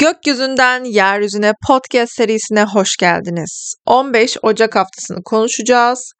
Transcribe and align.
Gökyüzünden 0.00 0.84
Yeryüzüne 0.84 1.52
podcast 1.68 2.12
serisine 2.12 2.64
hoş 2.64 2.96
geldiniz. 2.96 3.74
15 3.86 4.36
Ocak 4.42 4.76
haftasını 4.76 5.22
konuşacağız. 5.24 6.12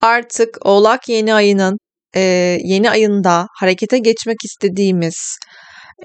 Artık 0.00 0.66
Oğlak 0.66 1.08
yeni 1.08 1.34
ayının 1.34 1.78
e, 2.16 2.20
yeni 2.64 2.90
ayında 2.90 3.46
harekete 3.60 3.98
geçmek 3.98 4.36
istediğimiz, 4.44 5.38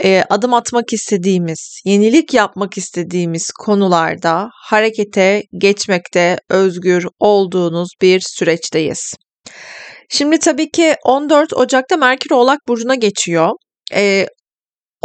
e, 0.04 0.24
adım 0.30 0.54
atmak 0.54 0.94
istediğimiz, 0.94 1.82
yenilik 1.86 2.34
yapmak 2.34 2.78
istediğimiz 2.78 3.52
konularda 3.52 4.50
harekete 4.64 5.44
geçmekte 5.58 6.38
özgür 6.50 7.06
olduğunuz 7.20 7.90
bir 8.02 8.20
süreçteyiz. 8.20 9.14
Şimdi 10.10 10.40
tabii 10.40 10.70
ki 10.72 10.96
14 11.04 11.54
Ocak'ta 11.54 11.98
Merkür 11.98 12.32
Oğlak 12.32 12.60
Burcu'na 12.68 12.96
geçiyor. 12.96 13.52
E, 13.94 14.28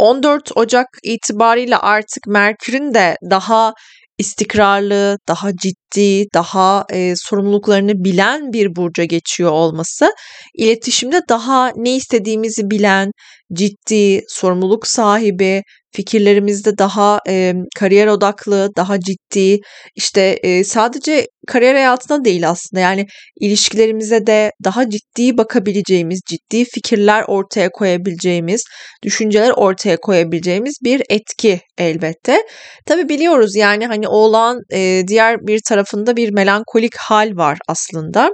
14 0.03 0.51
Ocak 0.55 0.87
itibariyle 1.03 1.77
artık 1.77 2.27
Merkür'ün 2.27 2.93
de 2.93 3.15
daha 3.29 3.73
istikrarlı, 4.17 5.17
daha 5.27 5.51
ciddi, 5.55 6.25
daha 6.33 6.85
e, 6.91 7.13
sorumluluklarını 7.15 7.93
bilen 8.03 8.53
bir 8.53 8.75
burca 8.75 9.03
geçiyor 9.03 9.51
olması, 9.51 10.11
iletişimde 10.53 11.21
daha 11.29 11.71
ne 11.75 11.95
istediğimizi 11.95 12.69
bilen, 12.69 13.11
ciddi, 13.53 14.21
sorumluluk 14.27 14.87
sahibi, 14.87 15.61
fikirlerimizde 15.95 16.77
daha 16.77 17.19
e, 17.27 17.53
kariyer 17.75 18.07
odaklı, 18.07 18.69
daha 18.77 18.99
ciddi, 18.99 19.59
işte 19.95 20.21
e, 20.43 20.63
sadece 20.63 21.27
kariyer 21.47 21.73
hayatına 21.75 22.25
değil 22.25 22.49
aslında 22.49 22.81
yani 22.81 23.05
ilişkilerimize 23.39 24.27
de 24.27 24.51
daha 24.63 24.89
ciddi 24.89 25.37
bakabileceğimiz, 25.37 26.21
ciddi 26.27 26.65
fikirler 26.65 27.23
ortaya 27.27 27.69
koyabileceğimiz, 27.69 28.63
düşünceler 29.03 29.51
ortaya 29.51 29.97
koyabileceğimiz 29.97 30.73
bir 30.83 31.01
etki 31.09 31.59
elbette. 31.77 32.41
Tabi 32.85 33.09
biliyoruz 33.09 33.55
yani 33.55 33.87
hani 33.87 34.07
oğlan 34.07 34.59
e, 34.73 35.03
diğer 35.07 35.37
bir 35.47 35.59
tarafında 35.67 36.15
bir 36.15 36.33
melankolik 36.33 36.97
hal 36.97 37.31
var 37.35 37.57
aslında 37.67 38.29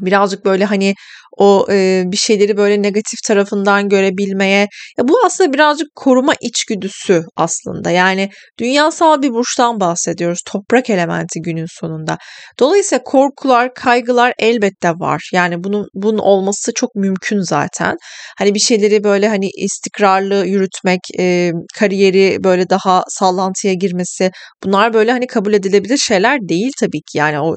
birazcık 0.00 0.44
böyle 0.44 0.64
hani 0.64 0.94
o 1.38 1.66
e, 1.70 2.02
bir 2.06 2.16
şeyleri 2.16 2.56
böyle 2.56 2.82
negatif 2.82 3.22
tarafından 3.26 3.88
görebilmeye 3.88 4.68
ya 4.98 5.08
bu 5.08 5.18
aslında 5.24 5.52
birazcık 5.52 5.88
koruma 5.94 6.34
içgüdüsü 6.40 7.22
aslında. 7.36 7.90
Yani 7.90 8.30
dünyasal 8.58 9.22
bir 9.22 9.30
burçtan 9.30 9.80
bahsediyoruz 9.80 10.40
toprak 10.46 10.90
elementi 10.90 11.40
günün 11.42 11.66
sonunda. 11.80 12.18
Dolayısıyla 12.58 13.02
korkular 13.02 13.74
kaygılar 13.74 14.32
elbette 14.38 14.90
var. 14.90 15.30
Yani 15.32 15.64
bunun 15.64 15.86
bunun 15.94 16.18
olması 16.18 16.72
çok 16.74 16.94
mümkün 16.94 17.40
zaten. 17.40 17.96
Hani 18.38 18.54
bir 18.54 18.60
şeyleri 18.60 19.04
böyle 19.04 19.28
hani 19.28 19.48
istikrarlı 19.58 20.46
yürütmek 20.46 21.00
e, 21.18 21.52
kariyeri 21.78 22.44
böyle 22.44 22.70
daha 22.70 23.04
sallantıya 23.08 23.74
girmesi 23.74 24.30
bunlar 24.64 24.92
böyle 24.94 25.12
hani 25.12 25.26
kabul 25.26 25.52
edilebilir 25.52 25.98
şeyler 25.98 26.38
değil 26.48 26.70
tabii 26.80 27.00
ki. 27.12 27.18
Yani 27.18 27.40
o 27.40 27.54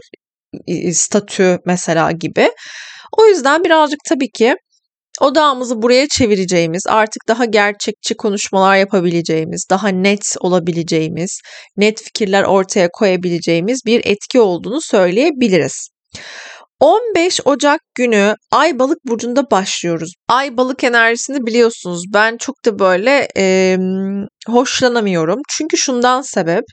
statü 0.93 1.57
mesela 1.65 2.11
gibi. 2.11 2.51
O 3.17 3.25
yüzden 3.25 3.63
birazcık 3.63 3.99
tabii 4.09 4.31
ki 4.31 4.55
odağımızı 5.21 5.81
buraya 5.81 6.07
çevireceğimiz, 6.07 6.83
artık 6.87 7.27
daha 7.27 7.45
gerçekçi 7.45 8.15
konuşmalar 8.15 8.77
yapabileceğimiz, 8.77 9.65
daha 9.69 9.87
net 9.87 10.35
olabileceğimiz, 10.39 11.39
net 11.77 12.01
fikirler 12.01 12.43
ortaya 12.43 12.89
koyabileceğimiz 12.93 13.79
bir 13.85 14.01
etki 14.05 14.39
olduğunu 14.39 14.81
söyleyebiliriz. 14.81 15.89
15 16.79 17.39
Ocak 17.45 17.81
günü 17.95 18.35
Ay 18.51 18.79
Balık 18.79 18.97
burcunda 19.05 19.51
başlıyoruz. 19.51 20.13
Ay 20.29 20.57
Balık 20.57 20.83
enerjisini 20.83 21.45
biliyorsunuz. 21.45 22.03
Ben 22.13 22.37
çok 22.37 22.65
da 22.65 22.79
böyle 22.79 23.27
e, 23.37 23.77
hoşlanamıyorum. 24.47 25.41
Çünkü 25.49 25.77
şundan 25.77 26.21
sebep 26.21 26.63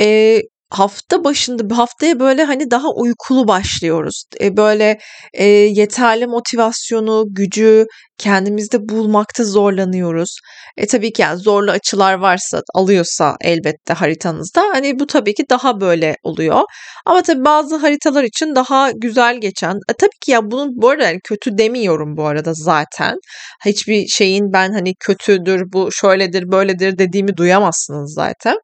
e, 0.00 0.40
hafta 0.74 1.24
başında 1.24 1.78
haftaya 1.78 2.20
böyle 2.20 2.44
hani 2.44 2.70
daha 2.70 2.88
uykulu 2.90 3.48
başlıyoruz. 3.48 4.24
E, 4.40 4.56
böyle 4.56 4.98
e, 5.32 5.44
yeterli 5.44 6.26
motivasyonu, 6.26 7.24
gücü 7.28 7.86
kendimizde 8.18 8.88
bulmakta 8.88 9.44
zorlanıyoruz. 9.44 10.36
E 10.76 10.86
tabii 10.86 11.12
ki 11.12 11.22
yani 11.22 11.38
zorlu 11.38 11.70
açılar 11.70 12.14
varsa, 12.14 12.62
alıyorsa 12.74 13.36
elbette 13.40 13.94
haritanızda 13.94 14.62
hani 14.72 14.98
bu 14.98 15.06
tabii 15.06 15.34
ki 15.34 15.44
daha 15.50 15.80
böyle 15.80 16.16
oluyor. 16.22 16.60
Ama 17.06 17.22
tabii 17.22 17.44
bazı 17.44 17.76
haritalar 17.76 18.24
için 18.24 18.54
daha 18.54 18.90
güzel 18.90 19.40
geçen. 19.40 19.74
E 19.74 19.92
tabii 19.98 20.18
ki 20.24 20.30
ya 20.30 20.50
bunun 20.50 20.68
bu 20.72 20.88
arada 20.88 21.04
yani 21.04 21.20
kötü 21.24 21.58
demiyorum 21.58 22.16
bu 22.16 22.26
arada 22.26 22.52
zaten. 22.54 23.16
Hiçbir 23.64 24.06
şeyin 24.06 24.52
ben 24.52 24.72
hani 24.72 24.94
kötüdür, 25.00 25.62
bu 25.72 25.92
şöyledir, 25.92 26.52
böyledir 26.52 26.98
dediğimi 26.98 27.36
duyamazsınız 27.36 28.14
zaten. 28.14 28.56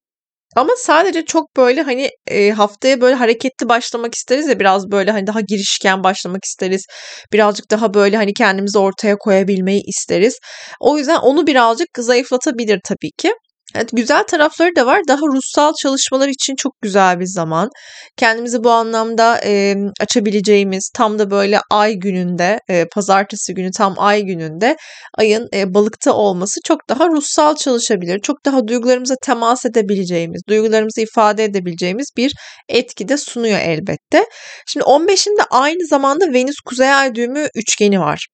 Ama 0.57 0.73
sadece 0.77 1.25
çok 1.25 1.57
böyle 1.57 1.83
hani 1.83 2.11
e, 2.27 2.51
haftaya 2.51 3.01
böyle 3.01 3.15
hareketli 3.15 3.69
başlamak 3.69 4.15
isteriz 4.15 4.49
ya 4.49 4.61
biraz 4.61 4.91
böyle 4.91 5.11
hani 5.11 5.27
daha 5.27 5.41
girişken 5.41 6.05
başlamak 6.05 6.45
isteriz. 6.45 6.87
Birazcık 7.33 7.71
daha 7.71 7.95
böyle 7.95 8.17
hani 8.17 8.35
kendimizi 8.35 8.79
ortaya 8.79 9.17
koyabilmeyi 9.17 9.83
isteriz. 9.87 10.39
O 10.81 10.99
yüzden 10.99 11.17
onu 11.17 11.47
birazcık 11.47 11.89
zayıflatabilir 11.99 12.81
tabii 12.89 13.11
ki. 13.19 13.33
Evet, 13.75 13.89
güzel 13.93 14.25
tarafları 14.25 14.77
da 14.77 14.87
var. 14.87 15.01
Daha 15.09 15.21
ruhsal 15.21 15.73
çalışmalar 15.83 16.29
için 16.29 16.55
çok 16.57 16.73
güzel 16.83 17.21
bir 17.21 17.27
zaman. 17.27 17.69
Kendimizi 18.17 18.65
bu 18.65 18.71
anlamda 18.71 19.41
e, 19.45 19.75
açabileceğimiz 20.01 20.91
tam 20.97 21.19
da 21.19 21.31
böyle 21.31 21.61
ay 21.71 21.95
gününde, 21.95 22.59
e, 22.69 22.85
pazartesi 22.95 23.55
günü 23.55 23.71
tam 23.71 23.95
ay 23.99 24.23
gününde 24.23 24.77
ayın 25.19 25.49
e, 25.55 25.75
balıkta 25.75 26.13
olması 26.13 26.61
çok 26.65 26.79
daha 26.89 27.09
ruhsal 27.09 27.57
çalışabilir. 27.57 28.21
Çok 28.23 28.45
daha 28.45 28.69
duygularımıza 28.69 29.15
temas 29.23 29.67
edebileceğimiz, 29.67 30.43
duygularımızı 30.49 31.01
ifade 31.01 31.45
edebileceğimiz 31.45 32.09
bir 32.17 32.33
etki 32.69 33.09
de 33.09 33.17
sunuyor 33.17 33.59
elbette. 33.59 34.25
Şimdi 34.67 34.85
15'inde 34.85 35.43
aynı 35.51 35.87
zamanda 35.87 36.33
Venüs 36.33 36.57
Kuzey 36.65 36.93
Ay 36.93 37.15
düğümü 37.15 37.49
üçgeni 37.55 38.01
var. 38.01 38.27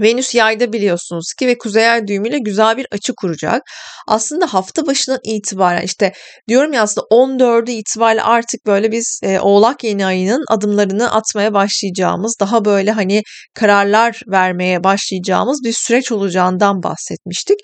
Venüs 0.00 0.34
yayda 0.34 0.72
biliyorsunuz 0.72 1.32
ki 1.38 1.46
ve 1.46 1.58
kuzey 1.58 1.90
ay 1.90 2.06
düğümüyle 2.06 2.38
güzel 2.38 2.76
bir 2.76 2.86
açı 2.92 3.12
kuracak. 3.14 3.62
Aslında 4.08 4.54
hafta 4.54 4.86
başından 4.86 5.18
itibaren 5.24 5.82
işte 5.82 6.12
diyorum 6.48 6.72
ya 6.72 6.82
aslında 6.82 7.06
14'ü 7.10 7.70
itibariyle 7.70 8.22
artık 8.22 8.66
böyle 8.66 8.92
biz 8.92 9.20
e, 9.22 9.40
Oğlak 9.40 9.84
yeni 9.84 10.06
ayının 10.06 10.44
adımlarını 10.48 11.12
atmaya 11.12 11.54
başlayacağımız, 11.54 12.36
daha 12.40 12.64
böyle 12.64 12.90
hani 12.90 13.22
kararlar 13.54 14.20
vermeye 14.32 14.84
başlayacağımız 14.84 15.60
bir 15.64 15.72
süreç 15.72 16.12
olacağından 16.12 16.82
bahsetmiştik. 16.82 17.56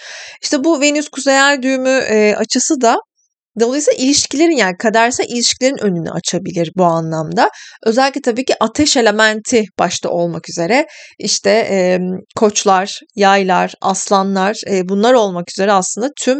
İşte 0.42 0.64
bu 0.64 0.80
Venüs 0.80 1.08
kuzey 1.08 1.40
ay 1.40 1.62
düğümü 1.62 1.88
e, 1.88 2.34
açısı 2.36 2.80
da 2.80 2.98
Dolayısıyla 3.60 4.04
ilişkilerin 4.04 4.56
yani 4.56 4.76
kadersel 4.78 5.24
ilişkilerin 5.28 5.82
önünü 5.82 6.10
açabilir 6.10 6.72
bu 6.76 6.84
anlamda. 6.84 7.50
Özellikle 7.86 8.20
tabii 8.20 8.44
ki 8.44 8.54
ateş 8.60 8.96
elementi 8.96 9.64
başta 9.78 10.08
olmak 10.08 10.48
üzere 10.48 10.86
işte 11.18 11.50
e, 11.50 11.98
koçlar, 12.36 13.00
yaylar, 13.16 13.74
aslanlar 13.82 14.56
e, 14.70 14.88
bunlar 14.88 15.14
olmak 15.14 15.44
üzere 15.52 15.72
aslında 15.72 16.10
tüm 16.20 16.38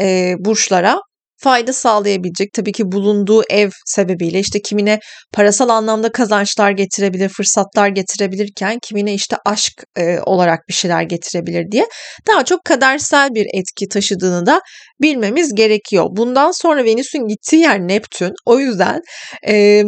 e, 0.00 0.34
burçlara 0.38 0.98
fayda 1.42 1.72
sağlayabilecek 1.72 2.52
tabii 2.52 2.72
ki 2.72 2.92
bulunduğu 2.92 3.42
ev 3.50 3.70
sebebiyle 3.86 4.38
işte 4.40 4.60
kimine 4.64 4.98
parasal 5.32 5.68
anlamda 5.68 6.12
kazançlar 6.12 6.70
getirebilir, 6.70 7.28
fırsatlar 7.28 7.88
getirebilirken 7.88 8.78
kimine 8.82 9.14
işte 9.14 9.36
aşk 9.46 9.72
e, 9.96 10.18
olarak 10.20 10.68
bir 10.68 10.74
şeyler 10.74 11.02
getirebilir 11.02 11.64
diye 11.72 11.86
daha 12.26 12.44
çok 12.44 12.64
kadersel 12.64 13.28
bir 13.34 13.46
etki 13.54 13.88
taşıdığını 13.88 14.46
da 14.46 14.60
bilmemiz 15.02 15.54
gerekiyor. 15.54 16.06
Bundan 16.10 16.50
sonra 16.50 16.84
Venüs'ün 16.84 17.28
gittiği 17.28 17.56
yer 17.56 17.80
Neptün. 17.80 18.32
O 18.46 18.58
yüzden 18.58 19.00
e, 19.48 19.82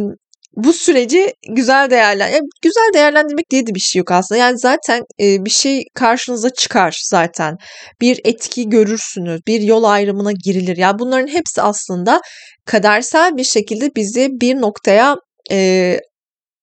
bu 0.55 0.73
süreci 0.73 1.33
güzel 1.49 1.89
değerlen 1.89 2.27
yani 2.27 2.47
güzel 2.61 2.89
değerlendirmek 2.93 3.49
diye 3.49 3.67
de 3.67 3.75
bir 3.75 3.79
şey 3.79 3.99
yok 3.99 4.11
aslında. 4.11 4.39
Yani 4.41 4.59
zaten 4.59 5.03
e, 5.21 5.45
bir 5.45 5.49
şey 5.49 5.83
karşınıza 5.93 6.49
çıkar 6.49 7.01
zaten. 7.03 7.55
Bir 8.01 8.19
etki 8.23 8.69
görürsünüz. 8.69 9.41
Bir 9.47 9.61
yol 9.61 9.83
ayrımına 9.83 10.31
girilir. 10.31 10.77
Yani 10.77 10.99
bunların 10.99 11.27
hepsi 11.27 11.61
aslında 11.61 12.21
kadersel 12.65 13.37
bir 13.37 13.43
şekilde 13.43 13.95
bizi 13.95 14.29
bir 14.31 14.55
noktaya 14.55 15.15
e, 15.51 15.99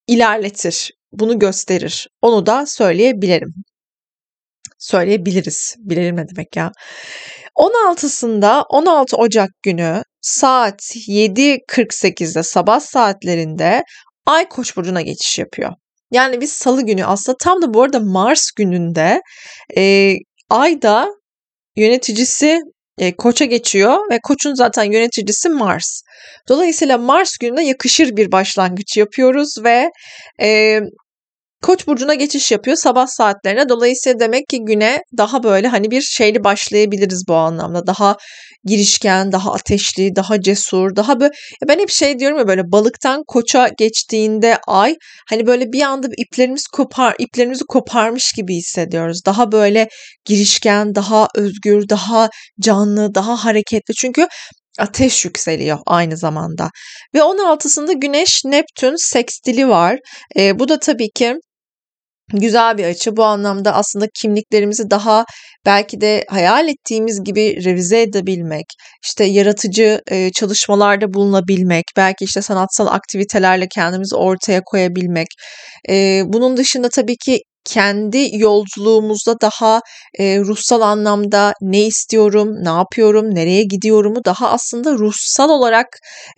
ilerletir. 0.07 0.91
Bunu 1.11 1.39
gösterir. 1.39 2.07
Onu 2.21 2.45
da 2.45 2.65
söyleyebilirim. 2.65 3.53
Söyleyebiliriz. 4.79 5.75
Bilelim 5.79 6.15
ne 6.15 6.27
demek 6.35 6.55
ya. 6.55 6.71
16'sında 7.55 8.63
16 8.69 9.17
Ocak 9.17 9.49
günü 9.63 10.03
saat 10.23 10.81
7.48'de 11.07 12.43
sabah 12.43 12.79
saatlerinde 12.79 13.83
Ay 14.25 14.49
Koç 14.49 14.77
burcuna 14.77 15.01
geçiş 15.01 15.39
yapıyor. 15.39 15.71
Yani 16.11 16.41
biz 16.41 16.51
salı 16.51 16.85
günü 16.85 17.05
aslında 17.05 17.37
tam 17.37 17.61
da 17.61 17.73
bu 17.73 17.81
arada 17.83 17.99
Mars 17.99 18.51
gününde 18.51 19.21
e, 19.77 20.13
Ay'da 20.49 21.07
yöneticisi 21.75 22.59
e, 22.97 23.15
Koç'a 23.15 23.45
geçiyor 23.45 23.97
ve 24.11 24.19
Koç'un 24.23 24.53
zaten 24.53 24.83
yöneticisi 24.83 25.49
Mars. 25.49 26.01
Dolayısıyla 26.49 26.97
Mars 26.97 27.37
gününe 27.37 27.67
yakışır 27.67 28.17
bir 28.17 28.31
başlangıç 28.31 28.97
yapıyoruz 28.97 29.55
ve 29.63 29.89
e, 30.41 30.79
Koç 31.63 31.87
burcuna 31.87 32.13
geçiş 32.13 32.51
yapıyor 32.51 32.77
sabah 32.77 33.07
saatlerine. 33.07 33.69
Dolayısıyla 33.69 34.19
demek 34.19 34.47
ki 34.47 34.59
güne 34.65 35.01
daha 35.17 35.43
böyle 35.43 35.67
hani 35.67 35.91
bir 35.91 36.01
şeyli 36.01 36.43
başlayabiliriz 36.43 37.23
bu 37.27 37.33
anlamda. 37.33 37.87
Daha 37.87 38.17
girişken, 38.65 39.31
daha 39.31 39.53
ateşli, 39.53 40.15
daha 40.15 40.41
cesur, 40.41 40.95
daha 40.95 41.19
böyle 41.19 41.33
ben 41.67 41.79
hep 41.79 41.89
şey 41.89 42.19
diyorum 42.19 42.37
ya 42.37 42.47
böyle 42.47 42.71
balıktan 42.71 43.23
koça 43.27 43.69
geçtiğinde 43.77 44.57
ay 44.67 44.95
hani 45.29 45.47
böyle 45.47 45.71
bir 45.71 45.81
anda 45.81 46.07
iplerimiz 46.17 46.67
kopar 46.67 47.15
iplerimizi 47.19 47.63
koparmış 47.69 48.31
gibi 48.31 48.55
hissediyoruz. 48.55 49.25
Daha 49.25 49.51
böyle 49.51 49.87
girişken, 50.25 50.95
daha 50.95 51.27
özgür, 51.35 51.89
daha 51.89 52.29
canlı, 52.61 53.15
daha 53.15 53.45
hareketli. 53.45 53.93
Çünkü 53.93 54.27
ateş 54.79 55.25
yükseliyor 55.25 55.79
aynı 55.85 56.17
zamanda. 56.17 56.69
Ve 57.15 57.19
16'sında 57.19 57.93
Güneş 57.93 58.45
Neptün 58.45 58.95
sekstili 58.95 59.69
var. 59.69 59.99
E, 60.37 60.59
bu 60.59 60.67
da 60.69 60.79
tabii 60.79 61.09
ki 61.15 61.35
güzel 62.33 62.77
bir 62.77 62.85
açı. 62.85 63.17
Bu 63.17 63.23
anlamda 63.23 63.73
aslında 63.73 64.07
kimliklerimizi 64.21 64.89
daha 64.89 65.25
belki 65.65 66.01
de 66.01 66.25
hayal 66.29 66.67
ettiğimiz 66.67 67.23
gibi 67.23 67.65
revize 67.65 68.01
edebilmek, 68.01 68.65
işte 69.03 69.23
yaratıcı 69.23 70.01
e, 70.11 70.31
çalışmalarda 70.31 71.13
bulunabilmek, 71.13 71.85
belki 71.97 72.25
işte 72.25 72.41
sanatsal 72.41 72.87
aktivitelerle 72.87 73.67
kendimizi 73.75 74.15
ortaya 74.15 74.61
koyabilmek. 74.65 75.27
E, 75.89 76.21
bunun 76.25 76.57
dışında 76.57 76.89
tabii 76.89 77.17
ki 77.17 77.39
kendi 77.65 78.29
yolculuğumuzda 78.33 79.41
daha 79.41 79.81
e, 80.19 80.39
ruhsal 80.39 80.81
anlamda 80.81 81.53
ne 81.61 81.85
istiyorum, 81.85 82.49
ne 82.63 82.69
yapıyorum, 82.69 83.35
nereye 83.35 83.63
gidiyorumu 83.63 84.25
daha 84.25 84.49
aslında 84.49 84.93
ruhsal 84.93 85.49
olarak 85.49 85.87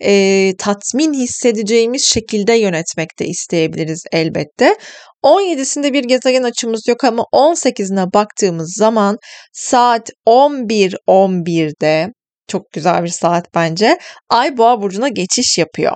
e, 0.02 0.52
tatmin 0.58 1.12
hissedeceğimiz 1.12 2.04
şekilde 2.04 2.52
yönetmek 2.52 3.18
de 3.18 3.26
isteyebiliriz 3.26 4.04
elbette. 4.12 4.76
17'sinde 5.24 5.92
bir 5.92 6.04
gezegen 6.04 6.42
açımız 6.42 6.88
yok 6.88 7.04
ama 7.04 7.22
18'ine 7.32 8.12
baktığımız 8.14 8.74
zaman 8.78 9.16
saat 9.52 10.10
11.11'de 10.26 12.08
çok 12.48 12.72
güzel 12.72 13.04
bir 13.04 13.08
saat 13.08 13.54
bence. 13.54 13.98
Ay 14.28 14.56
Boğa 14.56 14.82
burcuna 14.82 15.08
geçiş 15.08 15.58
yapıyor. 15.58 15.92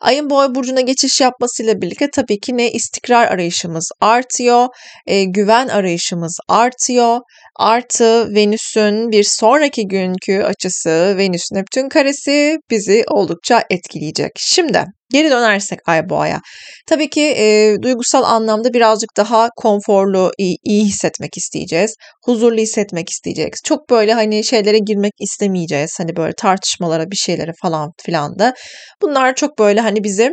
Ayın 0.00 0.30
boğa 0.30 0.54
burcuna 0.54 0.80
geçiş 0.80 1.20
yapmasıyla 1.20 1.80
birlikte 1.80 2.10
tabii 2.10 2.40
ki 2.40 2.56
ne 2.56 2.70
istikrar 2.72 3.26
arayışımız 3.26 3.90
artıyor, 4.00 4.68
e, 5.06 5.24
güven 5.24 5.68
arayışımız 5.68 6.38
artıyor. 6.48 7.18
Artı 7.56 8.34
Venüs'ün 8.34 9.10
bir 9.10 9.24
sonraki 9.28 9.88
günkü 9.88 10.42
açısı 10.42 11.14
Venüs 11.18 11.52
Neptün 11.52 11.88
karesi 11.88 12.58
bizi 12.70 13.04
oldukça 13.08 13.64
etkileyecek. 13.70 14.32
Şimdi 14.36 14.84
Geri 15.12 15.30
dönersek 15.30 15.78
Ay 15.86 16.08
Boğa'ya. 16.08 16.40
Tabii 16.86 17.10
ki 17.10 17.20
e, 17.20 17.76
duygusal 17.82 18.22
anlamda 18.22 18.72
birazcık 18.72 19.10
daha 19.16 19.48
konforlu, 19.56 20.32
iyi, 20.38 20.56
iyi 20.64 20.84
hissetmek 20.84 21.36
isteyeceğiz. 21.36 21.94
Huzurlu 22.24 22.58
hissetmek 22.58 23.10
isteyeceğiz. 23.10 23.60
Çok 23.64 23.90
böyle 23.90 24.14
hani 24.14 24.44
şeylere 24.44 24.78
girmek 24.78 25.12
istemeyeceğiz. 25.20 25.94
Hani 25.98 26.16
böyle 26.16 26.32
tartışmalara 26.32 27.10
bir 27.10 27.16
şeylere 27.16 27.52
falan 27.62 27.92
filan 28.04 28.38
da. 28.38 28.54
Bunlar 29.02 29.34
çok 29.34 29.58
böyle 29.58 29.80
hani 29.80 30.04
bizi 30.04 30.32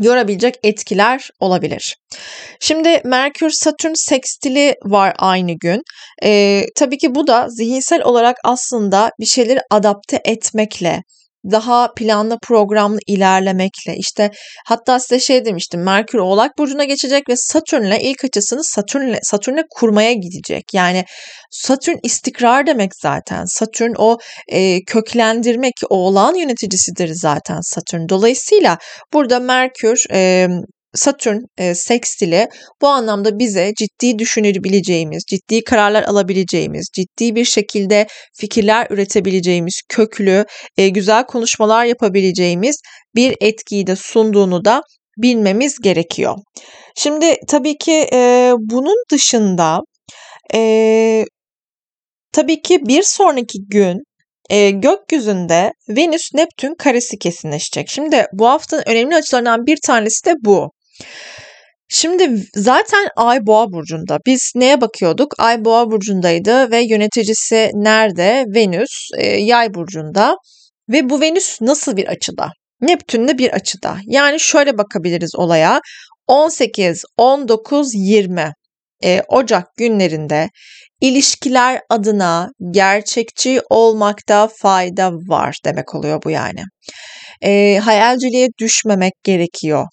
yorabilecek 0.00 0.54
etkiler 0.62 1.28
olabilir. 1.40 1.96
Şimdi 2.60 3.00
Merkür 3.04 3.50
Satürn 3.50 3.92
sekstili 3.94 4.74
var 4.84 5.14
aynı 5.18 5.52
gün. 5.52 5.82
Ee, 6.22 6.62
tabii 6.76 6.98
ki 6.98 7.14
bu 7.14 7.26
da 7.26 7.46
zihinsel 7.48 8.02
olarak 8.02 8.36
aslında 8.44 9.10
bir 9.20 9.26
şeyleri 9.26 9.60
adapte 9.70 10.20
etmekle, 10.24 11.02
daha 11.50 11.88
planlı 11.96 12.38
programlı 12.42 12.98
ilerlemekle 13.06 13.96
işte 13.96 14.30
hatta 14.66 15.00
size 15.00 15.20
şey 15.20 15.44
demiştim 15.44 15.82
Merkür 15.82 16.18
Oğlak 16.18 16.58
burcuna 16.58 16.84
geçecek 16.84 17.28
ve 17.28 17.36
Satürn'le 17.36 17.98
ilk 18.00 18.24
açısını 18.24 18.64
Satürn'le 18.64 19.18
Satürn'e 19.22 19.62
kurmaya 19.70 20.12
gidecek. 20.12 20.64
Yani 20.72 21.04
Satürn 21.50 21.96
istikrar 22.02 22.66
demek 22.66 22.90
zaten. 23.02 23.44
Satürn 23.46 23.92
o 23.98 24.18
e, 24.48 24.84
köklendirmek, 24.84 25.74
oğlan 25.90 26.34
yöneticisidir 26.34 27.10
zaten 27.14 27.58
Satürn. 27.62 28.08
Dolayısıyla 28.08 28.78
burada 29.12 29.38
Merkür 29.38 30.04
e, 30.12 30.48
Satürn 30.96 31.40
e, 31.58 31.74
sekstili 31.74 32.48
bu 32.82 32.88
anlamda 32.88 33.38
bize 33.38 33.72
ciddi 33.78 34.18
düşünebileceğimiz, 34.18 35.22
ciddi 35.28 35.64
kararlar 35.64 36.02
alabileceğimiz, 36.02 36.88
ciddi 36.94 37.34
bir 37.34 37.44
şekilde 37.44 38.06
fikirler 38.34 38.86
üretebileceğimiz, 38.90 39.80
köklü, 39.88 40.44
e, 40.76 40.88
güzel 40.88 41.26
konuşmalar 41.26 41.84
yapabileceğimiz 41.84 42.76
bir 43.14 43.36
etkiyi 43.40 43.86
de 43.86 43.96
sunduğunu 43.96 44.64
da 44.64 44.82
bilmemiz 45.18 45.78
gerekiyor. 45.82 46.34
Şimdi 46.96 47.36
tabii 47.48 47.78
ki 47.78 48.08
e, 48.12 48.52
bunun 48.58 49.04
dışında 49.10 49.80
e, 50.54 51.24
tabii 52.32 52.62
ki 52.62 52.86
bir 52.86 53.02
sonraki 53.02 53.58
gün 53.68 54.02
e, 54.50 54.70
gökyüzünde 54.70 55.72
Venüs 55.88 56.34
Neptün 56.34 56.74
karesi 56.74 57.18
kesinleşecek. 57.18 57.88
Şimdi 57.88 58.26
bu 58.32 58.46
haftanın 58.46 58.82
önemli 58.86 59.16
açılarından 59.16 59.66
bir 59.66 59.78
tanesi 59.86 60.24
de 60.26 60.34
bu. 60.44 60.75
Şimdi 61.88 62.42
zaten 62.54 63.08
Ay 63.16 63.46
Boğa 63.46 63.66
burcunda. 63.72 64.18
Biz 64.26 64.52
neye 64.56 64.80
bakıyorduk? 64.80 65.34
Ay 65.38 65.64
Boğa 65.64 65.90
burcundaydı 65.90 66.70
ve 66.70 66.80
yöneticisi 66.80 67.70
nerede? 67.74 68.44
Venüs 68.54 69.08
e, 69.18 69.26
Yay 69.26 69.74
burcunda. 69.74 70.36
Ve 70.88 71.10
bu 71.10 71.20
Venüs 71.20 71.60
nasıl 71.60 71.96
bir 71.96 72.06
açıda? 72.06 72.48
Neptün'le 72.80 73.38
bir 73.38 73.50
açıda. 73.50 73.96
Yani 74.06 74.40
şöyle 74.40 74.78
bakabiliriz 74.78 75.34
olaya. 75.36 75.80
18, 76.26 77.02
19, 77.16 77.94
20 77.94 78.52
e, 79.04 79.22
Ocak 79.28 79.66
günlerinde 79.76 80.48
ilişkiler 81.00 81.80
adına 81.90 82.48
gerçekçi 82.70 83.60
olmakta 83.70 84.48
fayda 84.58 85.12
var 85.12 85.56
demek 85.64 85.94
oluyor 85.94 86.22
bu 86.24 86.30
yani. 86.30 86.62
E, 87.42 87.78
hayalciliğe 87.78 88.48
düşmemek 88.60 89.12
gerekiyor 89.24 89.86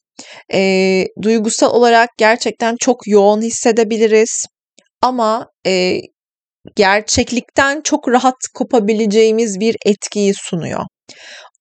e, 0.53 1.05
duygusal 1.21 1.71
olarak 1.73 2.09
gerçekten 2.17 2.75
çok 2.79 3.07
yoğun 3.07 3.41
hissedebiliriz. 3.41 4.45
Ama 5.01 5.47
e, 5.67 5.99
gerçeklikten 6.75 7.81
çok 7.81 8.07
rahat 8.09 8.35
kopabileceğimiz 8.53 9.59
bir 9.59 9.75
etkiyi 9.85 10.33
sunuyor. 10.33 10.83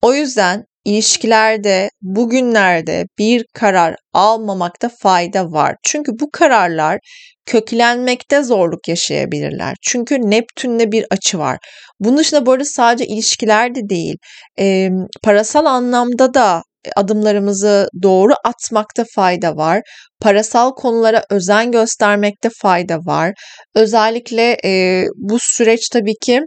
O 0.02 0.14
yüzden 0.14 0.64
ilişkilerde 0.84 1.88
bugünlerde 2.02 3.04
bir 3.18 3.44
karar 3.54 3.96
almamakta 4.12 4.90
fayda 5.02 5.44
var. 5.44 5.76
Çünkü 5.82 6.12
bu 6.20 6.30
kararlar 6.32 6.98
köklenmekte 7.46 8.42
zorluk 8.42 8.88
yaşayabilirler. 8.88 9.74
Çünkü 9.82 10.18
Neptün'le 10.18 10.92
bir 10.92 11.06
açı 11.10 11.38
var. 11.38 11.58
Bunun 12.00 12.16
dışında 12.16 12.46
bu 12.46 12.52
arada 12.52 12.64
sadece 12.64 13.06
ilişkilerde 13.06 13.88
değil, 13.88 14.16
e, 14.58 14.88
parasal 15.22 15.66
anlamda 15.66 16.34
da 16.34 16.62
adımlarımızı 16.96 17.88
doğru 18.02 18.32
atmakta 18.44 19.04
fayda 19.14 19.56
var. 19.56 19.82
Parasal 20.20 20.70
konulara 20.70 21.24
özen 21.30 21.72
göstermekte 21.72 22.48
fayda 22.62 22.98
var. 22.98 23.32
Özellikle 23.74 24.56
e, 24.64 25.04
bu 25.16 25.36
süreç 25.40 25.88
tabii 25.88 26.14
ki 26.22 26.40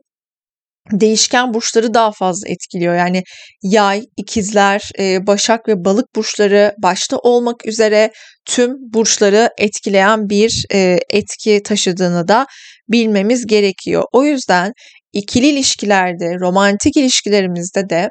değişken 0.92 1.54
burçları 1.54 1.94
daha 1.94 2.12
fazla 2.12 2.50
etkiliyor. 2.50 2.96
Yani 2.96 3.24
yay, 3.63 4.01
ikizler, 4.18 4.89
e, 5.00 5.27
başak 5.27 5.68
ve 5.68 5.86
balık 5.86 6.15
burçları 6.15 6.75
başta 6.84 7.18
olmak 7.18 7.65
üzere 7.65 8.12
tüm 8.46 8.72
burçları 8.94 9.50
etkileyen 9.58 10.30
bir 10.30 10.65
e, 10.74 11.00
etki 11.10 11.63
taşıdığını 11.63 12.27
da 12.27 12.46
bilmemiz 12.89 13.48
gerekiyor. 13.48 14.04
O 14.12 14.24
yüzden 14.24 14.72
ikili 15.13 15.48
ilişkilerde, 15.48 16.36
romantik 16.39 16.98
ilişkilerimizde 16.98 17.89
de 17.89 18.10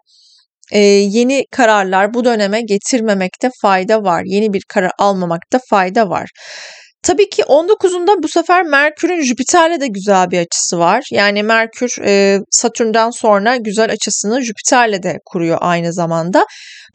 e, 0.73 0.79
yeni 0.81 1.45
kararlar 1.51 2.15
bu 2.15 2.25
döneme 2.25 2.61
getirmemekte 2.61 3.51
fayda 3.63 4.03
var. 4.03 4.23
Yeni 4.27 4.53
bir 4.53 4.63
karar 4.69 4.91
almamakta 4.99 5.59
fayda 5.71 6.09
var. 6.09 6.31
Tabii 7.03 7.29
ki 7.31 7.43
19'unda 7.43 8.23
bu 8.23 8.29
sefer 8.29 8.63
Merkür'ün 8.63 9.23
Jüpiter'le 9.23 9.81
de 9.81 9.87
güzel 9.87 10.31
bir 10.31 10.39
açısı 10.39 10.79
var. 10.79 11.05
Yani 11.13 11.43
Merkür 11.43 11.91
e, 12.05 12.39
Satürn'den 12.51 13.11
sonra 13.11 13.57
güzel 13.57 13.93
açısını 13.93 14.43
Jüpiter'le 14.43 15.03
de 15.03 15.19
kuruyor 15.25 15.59
aynı 15.61 15.93
zamanda. 15.93 16.45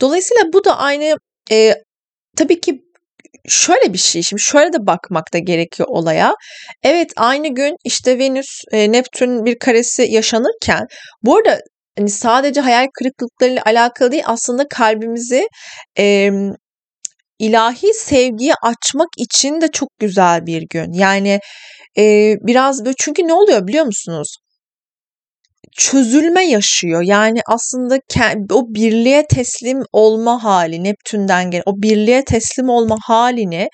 Dolayısıyla 0.02 0.44
bu 0.54 0.66
da 0.66 0.78
aynı 0.78 1.16
e, 1.52 1.76
tabii 2.38 2.62
ki 2.62 2.82
şöyle 3.48 3.94
bir 3.94 3.98
şey 3.98 4.22
şimdi 4.22 4.42
şöyle 4.42 4.74
de 4.74 4.78
bakmak 4.88 5.34
da 5.34 5.40
gerekiyor 5.40 5.90
olaya. 5.92 6.34
Evet 6.84 7.12
aynı 7.16 7.48
gün 7.48 7.76
işte 7.86 8.20
Venüs 8.20 8.48
e, 8.72 8.92
Neptün 8.92 9.46
bir 9.46 9.60
karesi 9.60 10.08
yaşanırken 10.10 10.88
bu 11.24 11.38
arada 11.38 11.60
hani 11.98 12.10
sadece 12.10 12.62
hayal 12.62 12.88
kırıklıklarıyla 12.94 13.64
alakalı 13.66 14.12
değil 14.12 14.24
aslında 14.26 14.68
kalbimizi 14.68 15.48
e, 15.98 16.32
ilahi 17.40 17.94
sevgiye 17.94 18.54
açmak 18.64 19.10
için 19.18 19.62
de 19.62 19.68
çok 19.72 19.90
güzel 20.00 20.46
bir 20.46 20.64
gün. 20.70 20.94
Yani 20.94 21.40
e, 21.98 22.36
biraz 22.42 22.86
böyle 22.86 22.96
çünkü 23.00 23.28
ne 23.28 23.34
oluyor 23.34 23.68
biliyor 23.68 23.86
musunuz? 23.86 24.36
çözülme 25.78 26.46
yaşıyor. 26.46 27.02
Yani 27.02 27.40
aslında 27.48 28.00
o 28.54 28.74
birliğe 28.74 29.26
teslim 29.28 29.80
olma 29.94 30.44
hali 30.44 30.84
Neptün'den 30.84 31.52
gelen 31.52 31.64
o 31.66 31.82
birliğe 31.82 32.26
teslim 32.26 32.70
olma 32.70 32.98
halini 33.02 33.70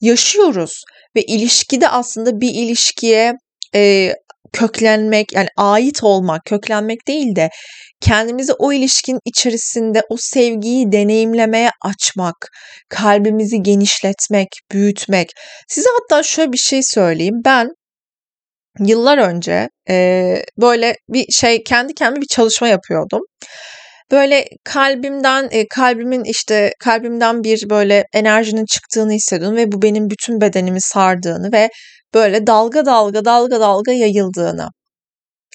yaşıyoruz 0.00 0.82
ve 1.16 1.22
ilişkide 1.22 1.88
aslında 1.88 2.40
bir 2.40 2.50
ilişkiye 2.54 3.32
e, 3.74 4.12
köklenmek 4.52 5.32
yani 5.32 5.48
ait 5.56 6.02
olmak, 6.02 6.44
köklenmek 6.44 7.08
değil 7.08 7.36
de 7.36 7.50
kendimizi 8.00 8.52
o 8.52 8.72
ilişkin 8.72 9.18
içerisinde 9.24 10.02
o 10.10 10.16
sevgiyi 10.18 10.92
deneyimlemeye 10.92 11.70
açmak, 11.84 12.48
kalbimizi 12.88 13.62
genişletmek, 13.62 14.48
büyütmek. 14.72 15.30
Size 15.68 15.88
hatta 16.00 16.22
şöyle 16.22 16.52
bir 16.52 16.58
şey 16.58 16.82
söyleyeyim. 16.82 17.40
Ben 17.44 17.68
yıllar 18.80 19.18
önce 19.18 19.68
e, 19.90 20.42
böyle 20.60 20.96
bir 21.08 21.32
şey 21.32 21.64
kendi 21.64 21.94
kendime 21.94 22.20
bir 22.20 22.26
çalışma 22.26 22.68
yapıyordum. 22.68 23.20
Böyle 24.10 24.44
kalbimden 24.64 25.48
e, 25.50 25.68
kalbimin 25.68 26.24
işte 26.24 26.72
kalbimden 26.80 27.44
bir 27.44 27.70
böyle 27.70 28.04
enerjinin 28.14 28.64
çıktığını 28.64 29.12
hissediyordum 29.12 29.56
ve 29.56 29.72
bu 29.72 29.82
benim 29.82 30.10
bütün 30.10 30.40
bedenimi 30.40 30.80
sardığını 30.80 31.52
ve 31.52 31.68
böyle 32.14 32.46
dalga 32.46 32.86
dalga 32.86 33.24
dalga 33.24 33.60
dalga 33.60 33.92
yayıldığını. 33.92 34.68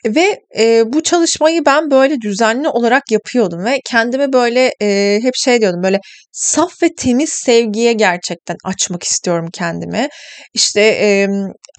Ve 0.05 0.39
e, 0.59 0.83
bu 0.93 1.03
çalışmayı 1.03 1.65
ben 1.65 1.91
böyle 1.91 2.15
düzenli 2.21 2.69
olarak 2.69 3.03
yapıyordum 3.11 3.65
ve 3.65 3.79
kendime 3.91 4.33
böyle 4.33 4.71
e, 4.81 5.19
hep 5.23 5.33
şey 5.35 5.61
diyordum 5.61 5.83
böyle 5.83 5.99
saf 6.31 6.83
ve 6.83 6.89
temiz 6.97 7.29
sevgiye 7.29 7.93
gerçekten 7.93 8.55
açmak 8.65 9.03
istiyorum 9.03 9.47
kendimi. 9.53 10.07
İşte 10.53 10.81
e, 10.81 11.27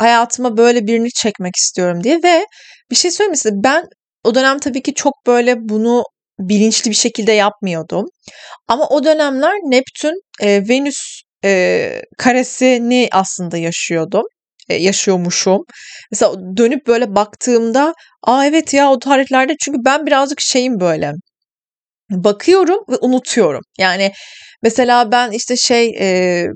hayatıma 0.00 0.56
böyle 0.56 0.86
birini 0.86 1.10
çekmek 1.10 1.56
istiyorum 1.56 2.04
diye 2.04 2.20
ve 2.24 2.44
bir 2.90 2.96
şey 2.96 3.10
söyleyeyim 3.10 3.36
size 3.36 3.54
ben 3.54 3.84
o 4.24 4.34
dönem 4.34 4.58
tabii 4.58 4.82
ki 4.82 4.94
çok 4.94 5.14
böyle 5.26 5.56
bunu 5.58 6.02
bilinçli 6.38 6.90
bir 6.90 6.96
şekilde 6.96 7.32
yapmıyordum. 7.32 8.06
Ama 8.68 8.88
o 8.88 9.04
dönemler 9.04 9.52
Neptün 9.52 10.14
e, 10.40 10.68
Venüs 10.68 11.22
e, 11.44 12.02
karesini 12.18 13.08
aslında 13.12 13.56
yaşıyordum. 13.56 14.24
E, 14.68 14.74
yaşıyormuşum. 14.74 15.62
Mesela 16.10 16.34
dönüp 16.56 16.86
böyle 16.86 17.14
baktığımda 17.14 17.94
aa 18.22 18.46
evet 18.46 18.74
ya 18.74 18.90
o 18.90 18.98
tarihlerde 18.98 19.54
çünkü 19.64 19.78
ben 19.84 20.06
birazcık 20.06 20.40
şeyim 20.40 20.80
böyle 20.80 21.12
bakıyorum 22.10 22.84
ve 22.90 22.96
unutuyorum. 23.00 23.62
Yani 23.78 24.12
mesela 24.62 25.12
ben 25.12 25.30
işte 25.30 25.56
şey 25.56 25.88
e, 26.00 26.46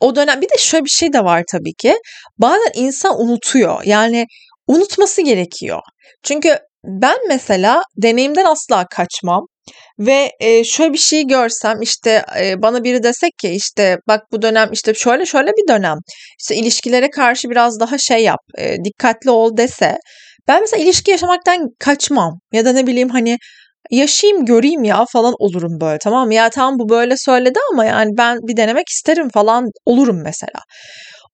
o 0.00 0.16
dönem 0.16 0.40
bir 0.40 0.48
de 0.48 0.58
şöyle 0.58 0.84
bir 0.84 0.90
şey 0.90 1.12
de 1.12 1.24
var 1.24 1.44
tabii 1.52 1.74
ki. 1.74 1.94
Bazen 2.38 2.70
insan 2.74 3.20
unutuyor. 3.20 3.82
Yani 3.84 4.26
unutması 4.66 5.22
gerekiyor. 5.22 5.80
Çünkü 6.22 6.58
ben 6.84 7.16
mesela 7.28 7.82
deneyimden 7.96 8.44
asla 8.44 8.86
kaçmam. 8.90 9.46
Ve 9.98 10.30
e, 10.40 10.64
şöyle 10.64 10.92
bir 10.92 10.98
şey 10.98 11.26
görsem 11.26 11.82
işte 11.82 12.24
e, 12.40 12.62
bana 12.62 12.84
biri 12.84 13.02
desek 13.02 13.38
ki 13.38 13.48
işte 13.48 13.98
bak 14.08 14.20
bu 14.32 14.42
dönem 14.42 14.72
işte 14.72 14.94
şöyle 14.94 15.26
şöyle 15.26 15.50
bir 15.50 15.68
dönem 15.68 15.98
işte 16.40 16.56
ilişkilere 16.56 17.10
karşı 17.10 17.50
biraz 17.50 17.80
daha 17.80 17.98
şey 17.98 18.22
yap 18.22 18.40
e, 18.58 18.76
dikkatli 18.84 19.30
ol 19.30 19.56
dese 19.56 19.96
ben 20.48 20.60
mesela 20.60 20.82
ilişki 20.82 21.10
yaşamaktan 21.10 21.68
kaçmam 21.78 22.38
ya 22.52 22.64
da 22.64 22.72
ne 22.72 22.86
bileyim 22.86 23.08
hani 23.08 23.38
yaşayayım 23.90 24.44
göreyim 24.46 24.84
ya 24.84 25.04
falan 25.12 25.34
olurum 25.38 25.80
böyle 25.80 25.98
tamam? 25.98 26.30
Ya 26.30 26.50
tamam 26.50 26.78
bu 26.78 26.88
böyle 26.88 27.14
söyledi 27.16 27.58
ama 27.72 27.84
yani 27.84 28.10
ben 28.18 28.38
bir 28.48 28.56
denemek 28.56 28.88
isterim 28.88 29.28
falan 29.34 29.66
olurum 29.86 30.22
mesela. 30.24 30.60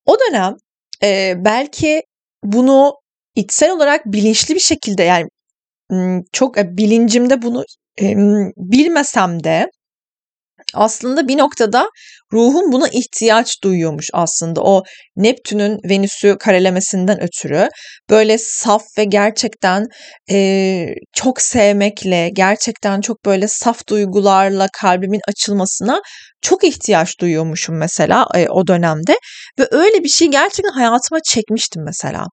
O 0.07 0.17
dönem 0.21 0.55
e, 1.03 1.35
belki 1.45 2.03
bunu 2.45 2.95
içsel 3.35 3.71
olarak 3.71 4.07
bilinçli 4.07 4.55
bir 4.55 4.61
şekilde 4.61 5.03
yani 5.03 5.27
çok 6.33 6.57
bilincimde 6.57 7.43
bunu 7.43 7.65
bilmesem 8.57 9.45
de 9.45 9.71
aslında 10.75 11.29
bir 11.29 11.39
noktada 11.39 11.91
ruhum 12.33 12.73
buna 12.73 12.89
ihtiyaç 12.89 13.63
duyuyormuş 13.63 14.11
aslında 14.13 14.63
o 14.63 14.83
Neptün'ün 15.17 15.79
Venüs'ü 15.91 16.37
karelemesinden 16.39 17.23
ötürü 17.23 17.69
böyle 18.11 18.39
saf 18.39 18.83
ve 18.99 19.05
gerçekten 19.05 19.87
e, 20.31 20.87
çok 21.15 21.41
sevmekle 21.41 22.31
gerçekten 22.33 23.01
çok 23.01 23.25
böyle 23.25 23.49
saf 23.49 23.89
duygularla 23.89 24.69
kalbimin 24.81 25.21
açılmasına 25.29 26.01
çok 26.43 26.65
ihtiyaç 26.65 27.21
duyuyormuşum 27.21 27.77
mesela 27.77 28.27
e, 28.35 28.49
o 28.49 28.67
dönemde 28.67 29.17
ve 29.59 29.69
öyle 29.71 30.05
bir 30.05 30.09
şey 30.09 30.29
gerçekten 30.29 30.73
hayatıma 30.73 31.21
çekmiştim 31.25 31.85
mesela. 31.85 32.27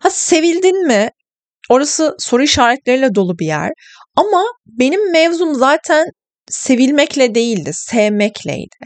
Ha 0.00 0.10
sevildin 0.10 0.86
mi? 0.86 1.10
Orası 1.70 2.14
soru 2.18 2.42
işaretleriyle 2.42 3.14
dolu 3.14 3.38
bir 3.38 3.46
yer. 3.46 3.70
Ama 4.16 4.44
benim 4.66 5.12
mevzum 5.12 5.54
zaten 5.54 6.06
sevilmekle 6.48 7.34
değildi, 7.34 7.70
sevmekleydi. 7.72 8.76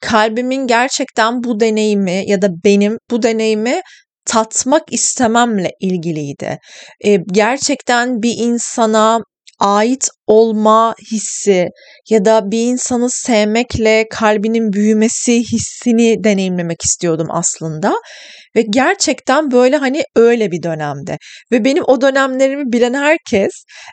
Kalbimin 0.00 0.66
gerçekten 0.66 1.44
bu 1.44 1.60
deneyimi 1.60 2.24
ya 2.26 2.42
da 2.42 2.48
benim 2.64 2.98
bu 3.10 3.22
deneyimi 3.22 3.80
tatmak 4.26 4.92
istememle 4.92 5.70
ilgiliydi. 5.80 6.58
Ee, 7.04 7.18
gerçekten 7.32 8.22
bir 8.22 8.34
insana 8.38 9.20
ait 9.58 10.08
olma 10.26 10.94
hissi 11.12 11.68
ya 12.10 12.24
da 12.24 12.50
bir 12.50 12.66
insanı 12.66 13.10
sevmekle 13.10 14.06
kalbinin 14.10 14.72
büyümesi 14.72 15.38
hissini 15.38 16.24
deneyimlemek 16.24 16.82
istiyordum 16.84 17.26
aslında. 17.30 17.94
Ve 18.56 18.62
gerçekten 18.70 19.50
böyle 19.50 19.76
hani 19.76 20.02
öyle 20.16 20.50
bir 20.50 20.62
dönemde. 20.62 21.18
Ve 21.52 21.64
benim 21.64 21.84
o 21.86 22.00
dönemlerimi 22.00 22.72
bilen 22.72 22.94
herkes 22.94 23.50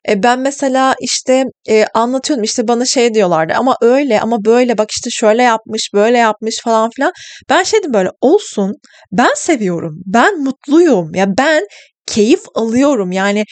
e, 0.09 0.23
ben 0.23 0.39
mesela 0.39 0.95
işte 1.01 1.43
e, 1.69 1.85
anlatıyordum 1.93 2.43
işte 2.43 2.67
bana 2.67 2.85
şey 2.85 3.13
diyorlardı 3.13 3.53
ama 3.53 3.77
öyle 3.81 4.21
ama 4.21 4.37
böyle 4.45 4.77
bak 4.77 4.91
işte 4.91 5.09
şöyle 5.11 5.43
yapmış 5.43 5.89
böyle 5.93 6.17
yapmış 6.17 6.61
falan 6.63 6.89
filan. 6.89 7.11
Ben 7.49 7.63
şeydim 7.63 7.93
böyle 7.93 8.09
olsun 8.21 8.73
ben 9.11 9.33
seviyorum 9.35 10.01
ben 10.05 10.43
mutluyum 10.43 11.15
ya 11.15 11.27
ben 11.37 11.65
keyif 12.07 12.41
alıyorum 12.55 13.11
yani 13.11 13.43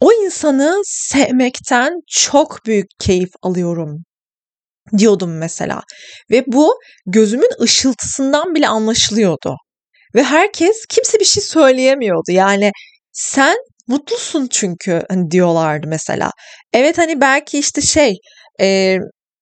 o 0.00 0.12
insanı 0.12 0.80
sevmekten 0.84 1.92
çok 2.10 2.66
büyük 2.66 2.86
keyif 3.00 3.30
alıyorum 3.42 4.04
diyordum 4.98 5.38
mesela. 5.38 5.82
Ve 6.30 6.44
bu 6.46 6.74
gözümün 7.06 7.50
ışıltısından 7.62 8.54
bile 8.54 8.68
anlaşılıyordu. 8.68 9.56
Ve 10.14 10.22
herkes 10.22 10.86
kimse 10.88 11.20
bir 11.20 11.24
şey 11.24 11.42
söyleyemiyordu. 11.42 12.32
Yani 12.32 12.72
sen 13.12 13.56
mutlusun 13.88 14.46
çünkü 14.50 15.02
hani 15.08 15.30
diyorlardı 15.30 15.86
mesela. 15.88 16.30
Evet 16.72 16.98
hani 16.98 17.20
belki 17.20 17.58
işte 17.58 17.80
şey 17.80 18.16
e, 18.60 18.98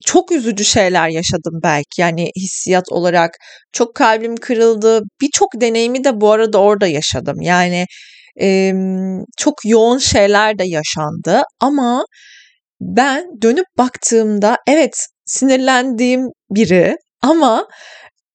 çok 0.06 0.32
üzücü 0.32 0.64
şeyler 0.64 1.08
yaşadım 1.08 1.60
belki 1.62 2.00
yani 2.00 2.30
hissiyat 2.36 2.84
olarak 2.90 3.30
çok 3.72 3.94
kalbim 3.94 4.36
kırıldı 4.36 5.00
birçok 5.20 5.48
deneyimi 5.60 6.04
de 6.04 6.20
bu 6.20 6.32
arada 6.32 6.58
orada 6.58 6.86
yaşadım 6.86 7.40
yani 7.40 7.86
e, 8.40 8.72
çok 9.38 9.54
yoğun 9.64 9.98
şeyler 9.98 10.58
de 10.58 10.64
yaşandı 10.64 11.42
ama 11.60 12.04
ben 12.80 13.26
dönüp 13.42 13.66
baktığımda 13.78 14.56
evet 14.68 15.06
sinirlendiğim 15.26 16.28
biri 16.50 16.96
ama 17.22 17.66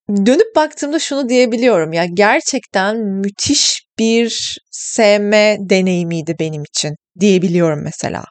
dönüp 0.09 0.55
baktığımda 0.55 0.99
şunu 0.99 1.29
diyebiliyorum 1.29 1.93
ya 1.93 2.05
gerçekten 2.13 2.97
müthiş 2.97 3.81
bir 3.99 4.57
sevme 4.71 5.57
deneyimiydi 5.59 6.35
benim 6.39 6.63
için 6.63 6.95
diyebiliyorum 7.19 7.83
mesela. 7.83 8.23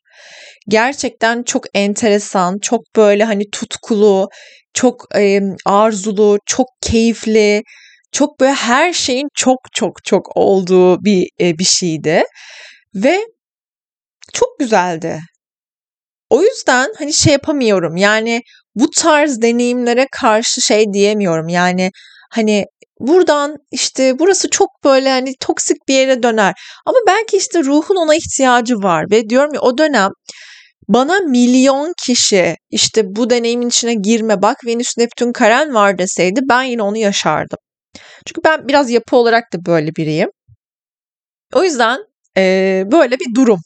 Gerçekten 0.68 1.42
çok 1.42 1.64
enteresan, 1.74 2.58
çok 2.58 2.80
böyle 2.96 3.24
hani 3.24 3.50
tutkulu, 3.52 4.28
çok 4.74 5.04
e, 5.16 5.40
arzulu, 5.66 6.38
çok 6.46 6.66
keyifli, 6.82 7.62
çok 8.12 8.40
böyle 8.40 8.52
her 8.52 8.92
şeyin 8.92 9.28
çok 9.34 9.58
çok 9.72 10.04
çok 10.04 10.36
olduğu 10.36 11.04
bir 11.04 11.28
e, 11.40 11.58
bir 11.58 11.64
şeydi 11.64 12.22
ve 12.94 13.20
çok 14.32 14.58
güzeldi. 14.58 15.20
O 16.30 16.42
yüzden 16.42 16.92
hani 16.98 17.12
şey 17.12 17.32
yapamıyorum 17.32 17.96
yani 17.96 18.42
bu 18.76 18.90
tarz 18.90 19.42
deneyimlere 19.42 20.06
karşı 20.12 20.60
şey 20.62 20.92
diyemiyorum. 20.92 21.48
Yani 21.48 21.90
hani 22.30 22.64
buradan 23.00 23.56
işte 23.72 24.18
burası 24.18 24.50
çok 24.50 24.68
böyle 24.84 25.10
hani 25.10 25.34
toksik 25.40 25.76
bir 25.88 25.94
yere 25.94 26.22
döner. 26.22 26.54
Ama 26.86 26.98
belki 27.06 27.36
işte 27.36 27.64
ruhun 27.64 27.96
ona 27.96 28.14
ihtiyacı 28.14 28.76
var 28.76 29.04
ve 29.10 29.28
diyorum 29.28 29.54
ya 29.54 29.60
o 29.60 29.78
dönem 29.78 30.10
bana 30.88 31.18
milyon 31.18 31.92
kişi 32.06 32.56
işte 32.70 33.02
bu 33.06 33.30
deneyimin 33.30 33.68
içine 33.68 33.94
girme 33.94 34.42
bak 34.42 34.66
Venüs 34.66 34.98
Neptün 34.98 35.32
karen 35.32 35.74
var 35.74 35.98
deseydi 35.98 36.40
ben 36.48 36.62
yine 36.62 36.82
onu 36.82 36.96
yaşardım. 36.96 37.58
Çünkü 38.26 38.40
ben 38.44 38.68
biraz 38.68 38.90
yapı 38.90 39.16
olarak 39.16 39.52
da 39.52 39.66
böyle 39.66 39.96
biriyim. 39.96 40.28
O 41.54 41.64
yüzden 41.64 42.00
e, 42.36 42.82
böyle 42.92 43.18
bir 43.18 43.34
durum. 43.34 43.60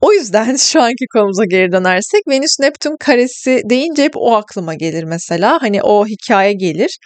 O 0.00 0.12
yüzden 0.12 0.56
şu 0.70 0.82
anki 0.82 1.04
konumuza 1.12 1.44
geri 1.44 1.72
dönersek 1.72 2.20
Venüs 2.28 2.60
Neptün 2.60 2.96
karesi 3.00 3.62
deyince 3.70 4.04
hep 4.04 4.12
o 4.16 4.36
aklıma 4.36 4.74
gelir 4.74 5.04
mesela. 5.04 5.58
Hani 5.62 5.82
o 5.82 6.06
hikaye 6.06 6.52
gelir. 6.52 6.98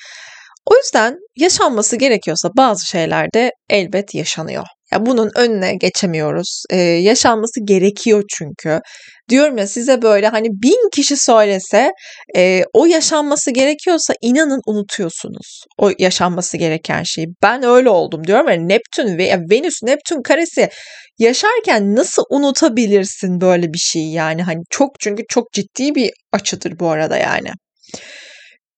O 0.67 0.77
yüzden 0.77 1.17
yaşanması 1.37 1.97
gerekiyorsa 1.97 2.49
bazı 2.57 2.87
şeyler 2.87 3.33
de 3.35 3.53
elbet 3.71 4.15
yaşanıyor. 4.15 4.65
Ya 4.93 5.07
bunun 5.07 5.31
önüne 5.37 5.75
geçemiyoruz. 5.75 6.63
Ee, 6.71 6.77
yaşanması 6.81 7.61
gerekiyor 7.65 8.25
çünkü. 8.29 8.81
Diyorum 9.29 9.59
ya 9.59 9.67
size 9.67 10.03
böyle 10.03 10.29
hani 10.29 10.49
bin 10.49 10.91
kişi 10.93 11.17
söylese 11.17 11.91
e, 12.37 12.65
o 12.73 12.87
yaşanması 12.87 13.51
gerekiyorsa 13.51 14.15
inanın 14.23 14.61
unutuyorsunuz 14.67 15.65
o 15.79 15.91
yaşanması 15.99 16.57
gereken 16.57 17.03
şeyi. 17.03 17.27
Ben 17.43 17.63
öyle 17.63 17.91
oldum 17.91 18.27
diyorum 18.27 18.49
ya 18.49 18.57
Neptün 18.57 19.19
ve 19.19 19.39
Venüs 19.51 19.83
Neptün 19.83 20.23
karesi 20.23 20.69
yaşarken 21.19 21.97
nasıl 21.97 22.23
unutabilirsin 22.31 23.41
böyle 23.41 23.67
bir 23.73 23.79
şeyi 23.79 24.13
yani 24.13 24.43
hani 24.43 24.61
çok 24.71 25.01
çünkü 25.01 25.23
çok 25.29 25.53
ciddi 25.53 25.95
bir 25.95 26.11
açıdır 26.33 26.79
bu 26.79 26.89
arada 26.89 27.17
yani. 27.17 27.51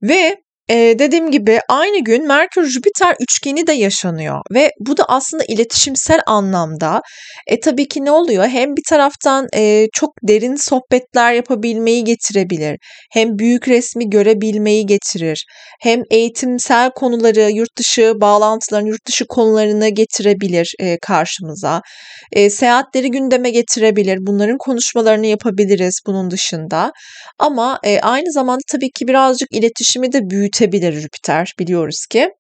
Ve 0.03 0.37
e, 0.71 0.75
dediğim 0.99 1.31
gibi 1.31 1.61
aynı 1.69 2.05
gün 2.05 2.27
Merkür-Jüpiter 2.27 3.15
üçgeni 3.21 3.67
de 3.67 3.73
yaşanıyor 3.73 4.41
ve 4.55 4.71
bu 4.81 4.97
da 4.97 5.05
aslında 5.09 5.45
iletişimsel 5.49 6.21
anlamda 6.27 7.03
e, 7.47 7.61
tabii 7.61 7.89
ki 7.89 8.05
ne 8.05 8.11
oluyor? 8.11 8.49
Hem 8.49 8.77
bir 8.77 8.83
taraftan 8.89 9.47
e, 9.57 9.87
çok 9.93 10.11
derin 10.23 10.57
sohbetler 10.57 11.33
yapabilmeyi 11.33 12.05
getirebilir, 12.05 12.79
hem 13.13 13.39
büyük 13.39 13.69
resmi 13.69 14.11
görebilmeyi 14.11 14.87
getirir, 14.87 15.45
hem 15.83 16.03
eğitimsel 16.11 16.91
konuları, 16.91 17.51
yurt 17.51 17.77
dışı 17.79 18.13
bağlantılarını, 18.21 18.89
yurt 18.89 19.07
dışı 19.07 19.25
konularını 19.27 19.89
getirebilir 19.89 20.75
e, 20.81 20.99
karşımıza. 20.99 21.81
E, 22.33 22.51
seyahatleri 22.51 23.11
gündeme 23.11 23.51
getirebilir, 23.51 24.19
bunların 24.21 24.59
konuşmalarını 24.59 25.27
yapabiliriz 25.27 26.01
bunun 26.07 26.31
dışında. 26.31 26.93
Ama 27.39 27.79
e, 27.85 28.01
aynı 28.01 28.33
zamanda 28.33 28.63
tabii 28.73 28.91
ki 28.91 29.09
birazcık 29.09 29.49
iletişimi 29.53 30.13
de 30.13 30.31
büyüt 30.31 30.54
büyütebilir 30.55 30.93
Jüpiter 30.93 31.53
biliyoruz 31.59 32.07
ki. 32.11 32.31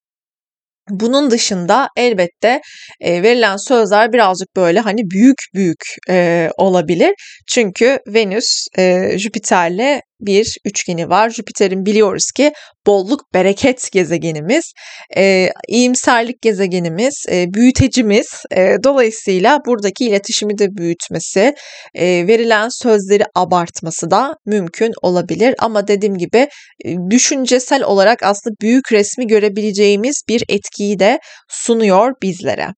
Bunun 0.91 1.31
dışında 1.31 1.89
elbette 1.97 2.61
e, 3.01 3.23
verilen 3.23 3.57
sözler 3.57 4.13
birazcık 4.13 4.57
böyle 4.57 4.81
hani 4.81 5.11
büyük 5.11 5.37
büyük 5.55 5.85
e, 6.09 6.51
olabilir. 6.57 7.15
Çünkü 7.49 7.99
Venüs 8.07 8.67
e, 8.79 9.19
Jüpiter'le 9.19 10.01
bir 10.21 10.57
üçgeni 10.65 11.09
var. 11.09 11.31
Jüpiter'in 11.31 11.87
biliyoruz 11.87 12.33
ki 12.37 12.53
bolluk 12.87 13.35
bereket 13.35 13.93
gezegenimiz, 13.93 14.73
e, 15.17 15.51
iyimserlik 15.69 16.43
gezegenimiz, 16.43 17.25
e, 17.31 17.55
büyütecimiz. 17.55 18.27
E, 18.51 18.77
dolayısıyla 18.85 19.61
buradaki 19.67 20.05
iletişimi 20.05 20.59
de 20.59 20.77
büyütmesi, 20.77 21.55
e, 21.95 22.27
verilen 22.27 22.69
sözleri 22.69 23.25
abartması 23.35 24.11
da 24.11 24.35
mümkün 24.47 24.93
olabilir. 25.03 25.55
Ama 25.59 25.89
dediğim 25.89 26.19
gibi 26.19 26.49
e, 26.85 26.97
düşüncesel 27.11 27.83
olarak 27.83 28.23
aslında 28.23 28.55
büyük 28.61 28.93
resmi 28.93 29.27
görebileceğimiz 29.27 30.23
bir 30.29 30.45
etkiyi 30.49 30.99
de 30.99 31.19
sunuyor 31.49 32.13
bizlere. 32.23 32.69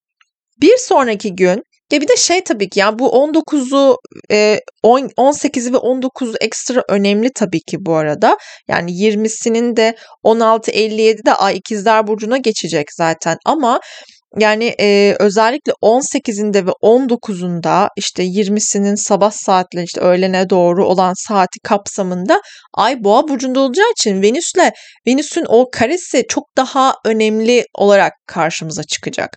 Bir 0.61 0.77
sonraki 0.79 1.35
gün 1.35 1.63
ya 1.93 2.01
bir 2.01 2.09
de 2.09 2.17
şey 2.17 2.45
tabii 2.45 2.69
ki 2.69 2.81
yani 2.81 2.99
bu 2.99 3.09
19'u 3.09 3.97
e, 4.31 4.61
18'i 4.85 5.73
ve 5.73 5.77
19'u 5.77 6.35
ekstra 6.41 6.83
önemli 6.89 7.31
tabii 7.35 7.61
ki 7.61 7.77
bu 7.81 7.95
arada. 7.95 8.37
Yani 8.69 8.91
20'sinin 8.91 9.77
de 9.77 9.97
16.57'de 10.25 11.35
Ay 11.35 11.57
ikizler 11.57 12.07
Burcu'na 12.07 12.37
geçecek 12.37 12.87
zaten 12.93 13.37
ama 13.45 13.81
yani 14.39 14.75
e, 14.81 15.17
özellikle 15.21 15.73
18'inde 15.73 16.67
ve 16.67 16.71
19'unda 16.83 17.89
işte 17.97 18.25
20'sinin 18.25 18.95
sabah 18.95 19.31
saatleri 19.31 19.85
işte 19.85 20.01
öğlene 20.01 20.51
doğru 20.51 20.87
olan 20.87 21.13
saati 21.29 21.61
kapsamında 21.61 22.41
Ay 22.75 23.05
Boğa 23.05 23.29
burcunda 23.29 23.61
olacağı 23.61 23.91
için 23.91 24.23
Venüs'le 24.23 24.73
Venüs'ün 25.07 25.45
o 25.49 25.71
karesi 25.73 26.25
çok 26.29 26.45
daha 26.57 26.95
önemli 27.05 27.65
olarak 27.75 28.13
karşımıza 28.27 28.83
çıkacak. 28.85 29.31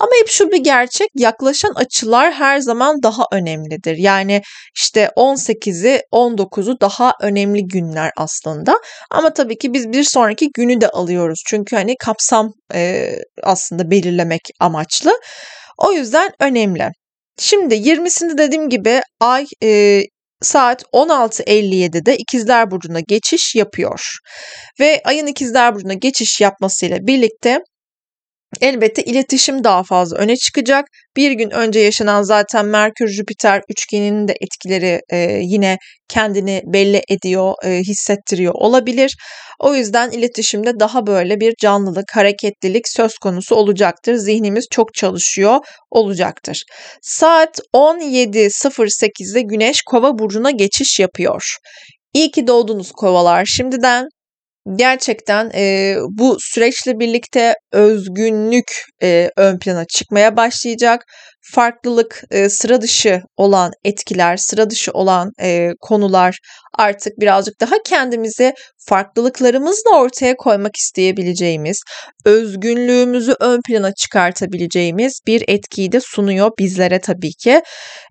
Ama 0.00 0.10
hep 0.20 0.28
şu 0.28 0.50
bir 0.50 0.64
gerçek 0.64 1.08
yaklaşan 1.14 1.72
açılar 1.74 2.32
her 2.32 2.60
zaman 2.60 3.02
daha 3.02 3.24
önemlidir. 3.32 3.96
Yani 3.96 4.42
işte 4.76 5.10
18'i 5.16 6.00
19'u 6.12 6.80
daha 6.80 7.12
önemli 7.22 7.66
günler 7.66 8.10
aslında. 8.16 8.74
Ama 9.10 9.32
tabii 9.32 9.58
ki 9.58 9.72
biz 9.72 9.92
bir 9.92 10.04
sonraki 10.04 10.48
günü 10.54 10.80
de 10.80 10.88
alıyoruz. 10.88 11.42
Çünkü 11.46 11.76
hani 11.76 11.94
kapsam 12.00 12.52
e, 12.74 13.12
aslında 13.42 13.90
belirlemek 13.90 14.45
amaçlı. 14.60 15.20
O 15.78 15.92
yüzden 15.92 16.30
önemli. 16.40 16.90
Şimdi 17.38 17.74
20'sinde 17.74 18.38
dediğim 18.38 18.68
gibi 18.68 19.00
ay 19.20 19.46
e, 19.62 20.02
saat 20.42 20.82
16.57'de 20.82 22.16
İkizler 22.16 22.70
Burcu'na 22.70 23.00
geçiş 23.00 23.54
yapıyor. 23.54 24.00
Ve 24.80 25.00
ayın 25.04 25.26
İkizler 25.26 25.74
Burcu'na 25.74 25.94
geçiş 25.94 26.40
yapmasıyla 26.40 26.98
birlikte 27.00 27.60
Elbette 28.60 29.02
iletişim 29.02 29.64
daha 29.64 29.82
fazla 29.82 30.16
öne 30.16 30.36
çıkacak. 30.36 30.84
Bir 31.16 31.30
gün 31.30 31.50
önce 31.50 31.80
yaşanan 31.80 32.22
zaten 32.22 32.66
Merkür-Jüpiter 32.66 33.60
üçgeninin 33.68 34.28
de 34.28 34.34
etkileri 34.40 35.00
e, 35.12 35.40
yine 35.42 35.76
kendini 36.08 36.62
belli 36.66 37.02
ediyor, 37.08 37.54
e, 37.64 37.70
hissettiriyor 37.78 38.52
olabilir. 38.54 39.16
O 39.60 39.74
yüzden 39.74 40.10
iletişimde 40.10 40.80
daha 40.80 41.06
böyle 41.06 41.40
bir 41.40 41.54
canlılık, 41.60 42.04
hareketlilik 42.14 42.88
söz 42.88 43.18
konusu 43.18 43.54
olacaktır. 43.54 44.14
Zihnimiz 44.14 44.66
çok 44.70 44.94
çalışıyor 44.94 45.58
olacaktır. 45.90 46.62
Saat 47.02 47.60
17.08'de 47.74 49.40
Güneş 49.40 49.82
Kova 49.82 50.18
burcuna 50.18 50.50
geçiş 50.50 51.00
yapıyor. 51.00 51.56
İyi 52.14 52.30
ki 52.30 52.46
doğdunuz 52.46 52.92
kovalar 52.92 53.44
şimdiden 53.44 54.08
gerçekten 54.74 55.50
e, 55.54 55.96
bu 56.10 56.36
süreçle 56.40 56.98
birlikte 56.98 57.54
özgünlük 57.72 58.84
e, 59.02 59.30
ön 59.36 59.58
plana 59.58 59.84
çıkmaya 59.84 60.36
başlayacak 60.36 61.04
farklılık, 61.54 62.22
e, 62.30 62.48
sıra 62.48 62.82
dışı 62.82 63.22
olan 63.36 63.72
etkiler, 63.84 64.36
sıra 64.36 64.70
dışı 64.70 64.92
olan 64.92 65.32
e, 65.42 65.70
konular 65.80 66.38
artık 66.78 67.12
birazcık 67.20 67.60
daha 67.60 67.76
kendimizi 67.86 68.54
farklılıklarımızla 68.88 69.90
ortaya 69.90 70.36
koymak 70.36 70.76
isteyebileceğimiz, 70.76 71.82
özgünlüğümüzü 72.24 73.34
ön 73.40 73.60
plana 73.68 73.94
çıkartabileceğimiz 73.94 75.20
bir 75.26 75.44
etkiyi 75.48 75.92
de 75.92 76.00
sunuyor 76.00 76.50
bizlere 76.58 77.00
tabii 77.00 77.32
ki. 77.32 77.62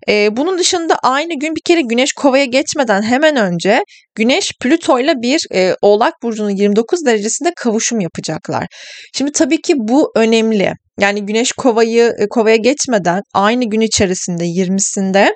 E, 0.08 0.36
bunun 0.36 0.58
dışında 0.58 0.96
aynı 1.02 1.38
gün 1.38 1.54
bir 1.54 1.62
kere 1.64 1.80
Güneş 1.80 2.12
Kova'ya 2.12 2.44
geçmeden 2.44 3.02
hemen 3.02 3.36
önce 3.36 3.84
Güneş 4.14 4.52
Plüto 4.62 5.00
ile 5.00 5.14
bir 5.22 5.40
e, 5.54 5.76
Oğlak 5.82 6.14
Burcu'nun 6.22 6.50
29 6.50 7.06
derecesinde 7.06 7.52
kavuşum 7.56 8.00
yapacaklar. 8.00 8.66
Şimdi 9.14 9.32
tabii 9.32 9.60
ki 9.60 9.74
bu 9.76 10.12
önemli. 10.16 10.72
Yani 11.00 11.26
Güneş 11.26 11.52
Kova'yı 11.52 12.12
e, 12.18 12.28
Kova'ya 12.28 12.56
geçmeden 12.56 13.22
aynı 13.34 13.64
gün 13.64 13.80
içerisinde 13.80 14.44
20'sinde 14.44 15.30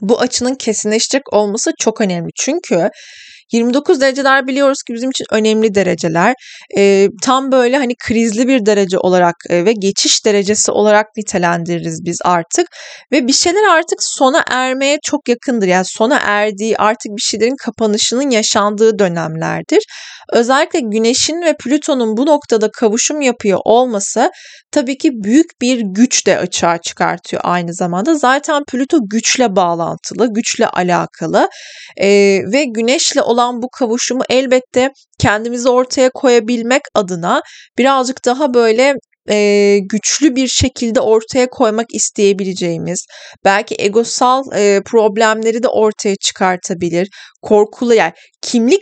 bu 0.00 0.20
açının 0.20 0.54
kesinleşecek 0.54 1.32
olması 1.32 1.70
çok 1.80 2.00
önemli. 2.00 2.30
Çünkü 2.36 2.90
29 3.52 4.00
dereceler 4.00 4.46
biliyoruz 4.46 4.82
ki 4.82 4.94
bizim 4.94 5.10
için 5.10 5.24
önemli 5.30 5.74
dereceler. 5.74 6.34
E, 6.76 7.08
tam 7.22 7.52
böyle 7.52 7.76
hani 7.76 7.94
krizli 8.06 8.48
bir 8.48 8.66
derece 8.66 8.98
olarak 8.98 9.34
e, 9.50 9.64
ve 9.64 9.72
geçiş 9.72 10.24
derecesi 10.24 10.72
olarak 10.72 11.06
nitelendiririz 11.16 12.04
biz 12.04 12.18
artık. 12.24 12.66
Ve 13.12 13.26
bir 13.26 13.32
şeyler 13.32 13.68
artık 13.68 13.98
sona 14.00 14.44
ermeye 14.50 14.98
çok 15.02 15.28
yakındır. 15.28 15.66
Yani 15.66 15.84
sona 15.86 16.20
erdiği 16.22 16.76
artık 16.76 17.12
bir 17.16 17.22
şeylerin 17.22 17.56
kapanışının 17.64 18.30
yaşandığı 18.30 18.98
dönemlerdir. 18.98 19.84
Özellikle 20.32 20.80
Güneş'in 20.80 21.42
ve 21.42 21.56
Plüton'un 21.64 22.16
bu 22.16 22.26
noktada 22.26 22.70
kavuşum 22.70 23.20
yapıyor 23.20 23.58
olması 23.64 24.30
tabii 24.72 24.98
ki 24.98 25.10
büyük 25.12 25.46
bir 25.60 25.80
güç 25.80 26.26
de 26.26 26.38
açığa 26.38 26.78
çıkartıyor 26.78 27.42
aynı 27.44 27.74
zamanda. 27.74 28.14
Zaten 28.14 28.62
Plüto 28.72 28.98
güçle 29.10 29.56
bağlantılı, 29.56 30.32
güçle 30.32 30.66
alakalı 30.68 31.48
e, 31.96 32.08
ve 32.52 32.64
Güneş'le 32.64 33.22
olan 33.22 33.35
bu 33.62 33.68
kavuşumu 33.78 34.22
elbette 34.30 34.90
kendimizi 35.18 35.68
ortaya 35.68 36.10
koyabilmek 36.10 36.82
adına 36.94 37.40
birazcık 37.78 38.24
daha 38.24 38.54
böyle 38.54 38.94
e, 39.30 39.78
güçlü 39.82 40.36
bir 40.36 40.48
şekilde 40.48 41.00
ortaya 41.00 41.50
koymak 41.50 41.86
isteyebileceğimiz, 41.94 43.06
belki 43.44 43.74
egosal 43.78 44.42
e, 44.54 44.80
problemleri 44.86 45.62
de 45.62 45.68
ortaya 45.68 46.16
çıkartabilir, 46.16 47.08
korkulu 47.42 47.94
yani 47.94 48.12
kimlik 48.42 48.80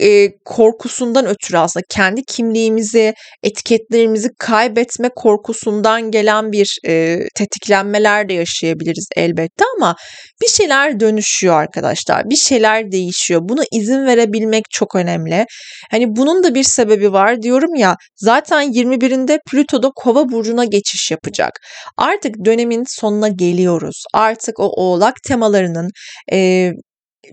e, 0.00 0.28
korkusundan 0.44 1.26
ötürü 1.26 1.58
aslında 1.58 1.84
kendi 1.90 2.22
kimliğimizi, 2.22 3.14
etiketlerimizi 3.42 4.28
kaybetme 4.38 5.10
korkusundan 5.16 6.10
gelen 6.10 6.52
bir 6.52 6.78
e, 6.86 7.18
tetiklenmeler 7.36 8.28
de 8.28 8.32
yaşayabiliriz 8.32 9.08
elbette 9.16 9.64
ama 9.76 9.96
bir 10.42 10.48
şeyler 10.48 11.00
dönüşüyor 11.00 11.54
arkadaşlar. 11.54 12.30
Bir 12.30 12.36
şeyler 12.36 12.92
değişiyor. 12.92 13.40
Buna 13.44 13.62
izin 13.72 14.06
verebilmek 14.06 14.64
çok 14.70 14.94
önemli. 14.94 15.46
Hani 15.90 16.16
bunun 16.16 16.42
da 16.42 16.54
bir 16.54 16.64
sebebi 16.64 17.12
var 17.12 17.42
diyorum 17.42 17.74
ya. 17.74 17.96
Zaten 18.16 18.72
21'inde 18.72 19.38
Plüto'da 19.50 19.90
Kova 19.96 20.28
burcuna 20.28 20.64
geçiş 20.64 21.10
yapacak. 21.10 21.50
Artık 21.98 22.34
dönemin 22.44 22.84
sonuna 22.88 23.28
geliyoruz. 23.28 24.02
Artık 24.14 24.60
o 24.60 24.74
Oğlak 24.74 25.14
temalarının 25.28 25.90
e, 26.32 26.70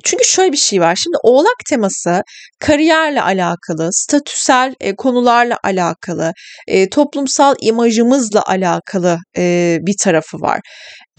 çünkü 0.04 0.26
şöyle 0.26 0.52
bir 0.52 0.58
şey 0.58 0.82
var. 0.82 0.96
Şimdi 0.96 1.18
oğlak 1.24 1.56
teması 1.70 2.24
kariyerle 2.60 3.22
alakalı, 3.22 3.90
statüsel 3.92 4.74
e, 4.80 4.96
konularla 4.96 5.58
alakalı, 5.64 6.34
e, 6.68 6.90
toplumsal 6.90 7.56
imajımızla 7.62 8.44
alakalı 8.46 9.18
e, 9.38 9.78
bir 9.82 9.96
tarafı 10.04 10.38
var. 10.38 10.60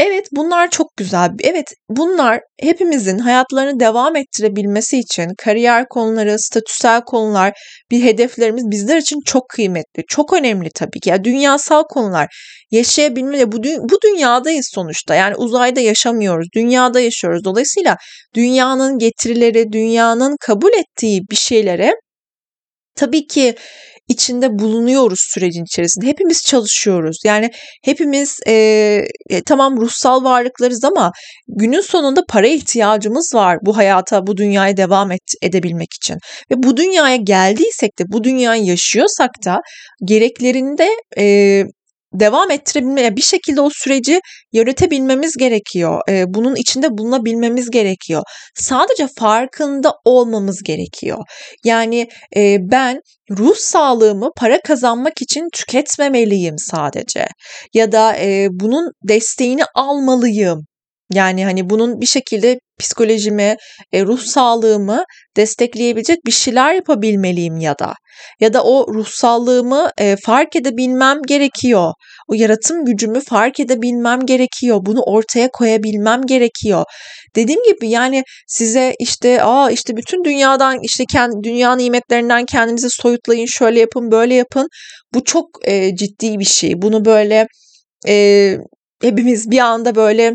Evet 0.05 0.29
bunlar 0.33 0.71
çok 0.71 0.97
güzel. 0.97 1.31
Evet 1.43 1.67
bunlar 1.89 2.41
hepimizin 2.61 3.19
hayatlarını 3.19 3.81
devam 3.81 4.17
ettirebilmesi 4.17 4.99
için 4.99 5.29
kariyer 5.39 5.89
konuları, 5.89 6.39
statüsel 6.39 7.01
konular, 7.01 7.53
bir 7.91 8.03
hedeflerimiz 8.05 8.71
bizler 8.71 8.97
için 8.97 9.21
çok 9.27 9.49
kıymetli, 9.49 10.03
çok 10.09 10.33
önemli 10.33 10.69
tabii 10.75 11.01
ki. 11.01 11.11
Yani 11.11 11.25
dünyasal 11.25 11.83
konular 11.83 12.29
yaşayabilme 12.71 13.53
bu, 13.53 13.63
bu 13.63 14.03
dünyadayız 14.05 14.71
sonuçta. 14.75 15.15
Yani 15.15 15.37
uzayda 15.37 15.81
yaşamıyoruz, 15.81 16.49
dünyada 16.55 17.01
yaşıyoruz. 17.01 17.45
Dolayısıyla 17.45 17.97
dünyanın 18.35 18.99
getirileri, 18.99 19.73
dünyanın 19.73 20.37
kabul 20.41 20.73
ettiği 20.73 21.21
bir 21.31 21.37
şeylere 21.37 21.95
tabii 22.97 23.27
ki 23.27 23.55
içinde 24.13 24.59
bulunuyoruz 24.59 25.21
sürecin 25.21 25.65
içerisinde. 25.65 26.07
Hepimiz 26.07 26.43
çalışıyoruz. 26.43 27.17
Yani 27.25 27.51
hepimiz 27.85 28.39
e, 28.47 28.53
e, 29.31 29.43
tamam 29.47 29.77
ruhsal 29.77 30.25
varlıklarız 30.25 30.85
ama 30.85 31.13
günün 31.49 31.81
sonunda 31.81 32.21
para 32.29 32.47
ihtiyacımız 32.47 33.31
var 33.35 33.59
bu 33.63 33.77
hayata, 33.77 34.27
bu 34.27 34.37
dünyaya 34.37 34.77
devam 34.77 35.13
et, 35.13 35.23
edebilmek 35.43 35.89
için. 36.03 36.17
Ve 36.51 36.63
bu 36.63 36.77
dünyaya 36.77 37.17
geldiysek 37.17 37.99
de, 37.99 38.05
bu 38.09 38.25
dünyayı 38.25 38.65
yaşıyorsak 38.65 39.31
da 39.45 39.61
gereklerinde 40.05 40.89
e, 41.19 41.65
devam 42.15 42.51
ettirebilme, 42.51 43.17
bir 43.17 43.23
şekilde 43.23 43.61
o 43.61 43.71
süreci 43.73 44.21
yönetebilmemiz 44.53 45.37
gerekiyor. 45.37 46.01
E, 46.09 46.25
bunun 46.29 46.57
içinde 46.57 46.89
bulunabilmemiz 46.91 47.71
gerekiyor. 47.71 48.23
Sadece 48.55 49.07
farkında 49.19 49.95
olmamız 50.05 50.63
gerekiyor. 50.63 51.19
Yani 51.65 52.09
e, 52.37 52.57
ben 52.61 53.01
ruh 53.31 53.57
sağlığımı 53.57 54.31
para 54.37 54.61
kazanmak 54.61 55.23
için 55.23 55.49
tüketmemeliyim 55.55 56.55
sadece. 56.59 57.27
Ya 57.75 57.93
da 57.93 58.17
e, 58.17 58.49
bunun 58.51 58.91
desteğini 59.09 59.63
almalıyım. 59.75 60.67
Yani 61.15 61.45
hani 61.45 61.71
bunun 61.71 62.01
bir 62.01 62.07
şekilde 62.07 62.59
psikolojimi, 62.81 63.57
e, 63.93 64.03
ruh 64.03 64.21
sağlığımı 64.21 65.05
destekleyebilecek 65.37 66.19
bir 66.27 66.33
şeyler 66.33 66.75
yapabilmeliyim 66.75 67.57
ya 67.57 67.79
da 67.79 67.95
ya 68.41 68.53
da 68.53 68.65
o 68.65 68.95
ruhsallığımı 68.95 69.91
e, 69.99 70.17
fark 70.25 70.57
edebilmem 70.57 71.19
gerekiyor. 71.29 71.93
O 72.29 72.35
yaratım 72.35 72.85
gücümü 72.85 73.21
fark 73.21 73.61
edebilmem 73.61 74.27
gerekiyor. 74.27 74.79
Bunu 74.83 75.01
ortaya 75.03 75.49
koyabilmem 75.53 76.23
gerekiyor. 76.27 76.85
Dediğim 77.37 77.61
gibi 77.63 77.89
yani 77.89 78.23
size 78.47 78.95
işte 78.99 79.43
aa 79.43 79.71
işte 79.71 79.97
bütün 79.97 80.25
dünyadan 80.25 80.79
işte 80.83 81.05
kendi 81.13 81.37
dünya 81.43 81.77
nimetlerinden 81.77 82.45
kendinizi 82.45 82.91
soyutlayın, 82.91 83.47
şöyle 83.47 83.81
yapın, 83.81 84.11
böyle 84.11 84.35
yapın. 84.35 84.69
Bu 85.15 85.25
çok 85.25 85.47
e, 85.65 85.97
ciddi 85.97 86.39
bir 86.39 86.45
şey. 86.45 86.83
Bunu 86.83 87.05
böyle 87.05 87.47
hepimiz 89.03 89.51
bir 89.51 89.59
anda 89.59 89.95
böyle 89.95 90.33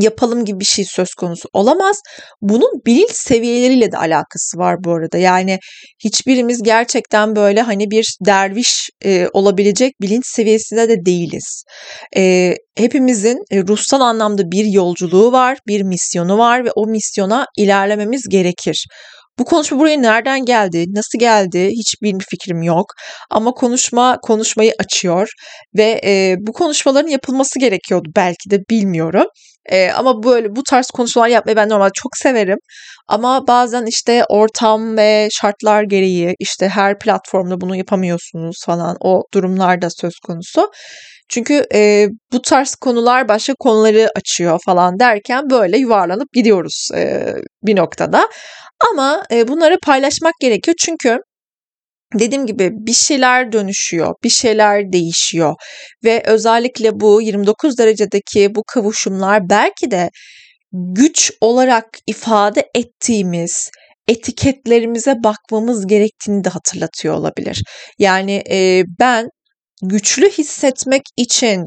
yapalım 0.00 0.44
gibi 0.44 0.60
bir 0.60 0.64
şey 0.64 0.84
söz 0.84 1.14
konusu 1.14 1.48
olamaz. 1.52 2.00
Bunun 2.40 2.80
bilinç 2.86 3.10
seviyeleriyle 3.10 3.92
de 3.92 3.96
alakası 3.96 4.58
var 4.58 4.76
bu 4.84 4.92
arada. 4.92 5.18
Yani 5.18 5.58
hiçbirimiz 6.04 6.62
gerçekten 6.62 7.36
böyle 7.36 7.62
hani 7.62 7.90
bir 7.90 8.16
derviş 8.26 8.88
e, 9.04 9.28
olabilecek 9.32 9.92
bilinç 10.00 10.24
seviyesinde 10.26 10.88
de 10.88 11.04
değiliz. 11.06 11.64
E, 12.16 12.54
hepimizin 12.76 13.38
e, 13.50 13.60
ruhsal 13.60 14.00
anlamda 14.00 14.42
bir 14.50 14.64
yolculuğu 14.64 15.32
var, 15.32 15.58
bir 15.68 15.82
misyonu 15.82 16.38
var 16.38 16.64
ve 16.64 16.70
o 16.74 16.86
misyona 16.86 17.46
ilerlememiz 17.56 18.28
gerekir. 18.28 18.86
Bu 19.38 19.44
konuşma 19.44 19.78
buraya 19.78 19.98
nereden 20.00 20.44
geldi, 20.44 20.84
nasıl 20.88 21.18
geldi 21.18 21.68
hiçbir 21.70 22.14
fikrim 22.30 22.62
yok. 22.62 22.86
Ama 23.30 23.50
konuşma 23.50 24.18
konuşmayı 24.22 24.74
açıyor 24.78 25.28
ve 25.76 26.00
e, 26.04 26.36
bu 26.38 26.52
konuşmaların 26.52 27.08
yapılması 27.08 27.58
gerekiyordu 27.58 28.08
belki 28.16 28.50
de 28.50 28.58
bilmiyorum. 28.70 29.26
E, 29.66 29.90
ama 29.90 30.22
böyle 30.22 30.56
bu 30.56 30.62
tarz 30.62 30.86
konuşmalar 30.86 31.28
yapmayı 31.28 31.56
ben 31.56 31.68
normalde 31.68 31.90
çok 31.94 32.16
severim. 32.16 32.58
Ama 33.08 33.46
bazen 33.48 33.86
işte 33.86 34.24
ortam 34.28 34.96
ve 34.96 35.28
şartlar 35.32 35.82
gereği 35.82 36.34
işte 36.38 36.68
her 36.68 36.98
platformda 36.98 37.60
bunu 37.60 37.76
yapamıyorsunuz 37.76 38.56
falan 38.66 38.96
o 39.00 39.22
durumlarda 39.34 39.88
söz 39.90 40.14
konusu. 40.26 40.70
Çünkü 41.28 41.66
e, 41.74 42.08
bu 42.32 42.42
tarz 42.42 42.74
konular 42.74 43.28
başka 43.28 43.54
konuları 43.54 44.10
açıyor 44.16 44.60
falan 44.64 44.98
derken 45.00 45.50
böyle 45.50 45.78
yuvarlanıp 45.78 46.32
gidiyoruz 46.32 46.88
e, 46.94 47.26
bir 47.62 47.76
noktada. 47.76 48.28
Ama 48.90 49.22
e, 49.32 49.48
bunları 49.48 49.78
paylaşmak 49.82 50.34
gerekiyor 50.40 50.74
çünkü 50.78 51.18
dediğim 52.14 52.46
gibi 52.46 52.70
bir 52.72 52.92
şeyler 52.92 53.52
dönüşüyor, 53.52 54.14
bir 54.24 54.28
şeyler 54.28 54.92
değişiyor 54.92 55.54
ve 56.04 56.22
özellikle 56.26 57.00
bu 57.00 57.22
29 57.22 57.78
derecedeki 57.78 58.54
bu 58.54 58.62
kavuşumlar 58.66 59.50
belki 59.50 59.90
de 59.90 60.10
güç 60.72 61.32
olarak 61.40 61.84
ifade 62.06 62.70
ettiğimiz 62.74 63.70
etiketlerimize 64.08 65.14
bakmamız 65.24 65.86
gerektiğini 65.86 66.44
de 66.44 66.48
hatırlatıyor 66.48 67.14
olabilir. 67.14 67.62
Yani 67.98 68.42
e, 68.50 68.82
ben 69.00 69.28
güçlü 69.82 70.30
hissetmek 70.30 71.02
için 71.16 71.66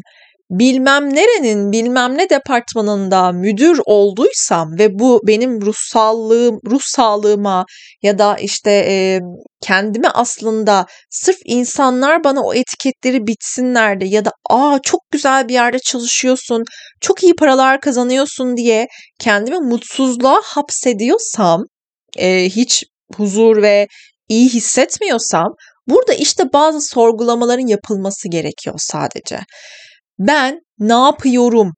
bilmem 0.50 1.16
nerenin 1.16 1.72
bilmem 1.72 2.18
ne 2.18 2.30
departmanında 2.30 3.32
müdür 3.32 3.80
olduysam 3.86 4.78
ve 4.80 5.00
bu 5.00 5.22
benim 5.28 5.62
ruh 5.62 5.76
sağlığım, 5.76 6.60
ruh 6.70 6.82
sağlığıma 6.84 7.66
ya 8.04 8.20
da 8.20 8.36
işte 8.36 8.72
e, 8.72 9.20
kendimi 9.62 10.08
aslında 10.10 10.86
sırf 11.10 11.38
insanlar 11.46 12.24
bana 12.24 12.42
o 12.42 12.54
etiketleri 12.54 13.28
bitsinler 13.28 14.02
de 14.02 14.06
ya 14.06 14.26
da 14.26 14.32
aa 14.50 14.80
çok 14.84 15.02
güzel 15.12 15.48
bir 15.48 15.54
yerde 15.54 15.80
çalışıyorsun, 15.80 16.64
çok 17.02 17.24
iyi 17.24 17.36
paralar 17.36 17.82
kazanıyorsun. 17.82 18.58
diye 18.58 18.88
kendimi 19.20 19.60
mutsuzluğa 19.60 20.42
hapsediyorsam, 20.44 21.64
e, 22.18 22.50
hiç 22.50 22.84
huzur 23.18 23.62
ve 23.62 23.88
iyi 24.30 24.50
hissetmiyorsam 24.50 25.48
burada 25.88 26.14
işte 26.14 26.44
bazı 26.54 26.82
sorgulamaların 26.82 27.68
yapılması 27.68 28.30
gerekiyor 28.30 28.76
sadece 28.80 29.40
ben 30.20 30.60
ne 30.80 30.94
yapıyorum? 30.94 31.72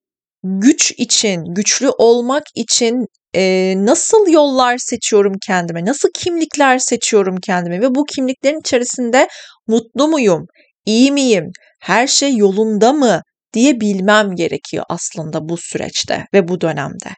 Güç 0.43 0.91
için, 0.97 1.43
güçlü 1.55 1.89
olmak 1.89 2.43
için 2.55 3.05
e, 3.35 3.73
nasıl 3.77 4.27
yollar 4.27 4.77
seçiyorum 4.77 5.33
kendime? 5.47 5.85
Nasıl 5.85 6.09
kimlikler 6.13 6.79
seçiyorum 6.79 7.35
kendime? 7.43 7.81
Ve 7.81 7.95
bu 7.95 8.05
kimliklerin 8.05 8.59
içerisinde 8.59 9.27
mutlu 9.67 10.07
muyum? 10.07 10.45
İyi 10.85 11.11
miyim? 11.11 11.45
Her 11.81 12.07
şey 12.07 12.35
yolunda 12.35 12.93
mı? 12.93 13.21
diye 13.53 13.81
bilmem 13.81 14.35
gerekiyor 14.35 14.85
aslında 14.89 15.49
bu 15.49 15.57
süreçte 15.57 16.25
ve 16.33 16.47
bu 16.47 16.61
dönemde. 16.61 17.09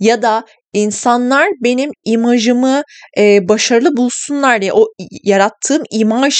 Ya 0.00 0.22
da 0.22 0.44
insanlar 0.72 1.48
benim 1.64 1.90
imajımı 2.04 2.82
e, 3.18 3.48
başarılı 3.48 3.96
bulsunlar 3.96 4.62
diye 4.62 4.72
o 4.72 4.86
yarattığım 5.24 5.82
imaj 5.90 6.34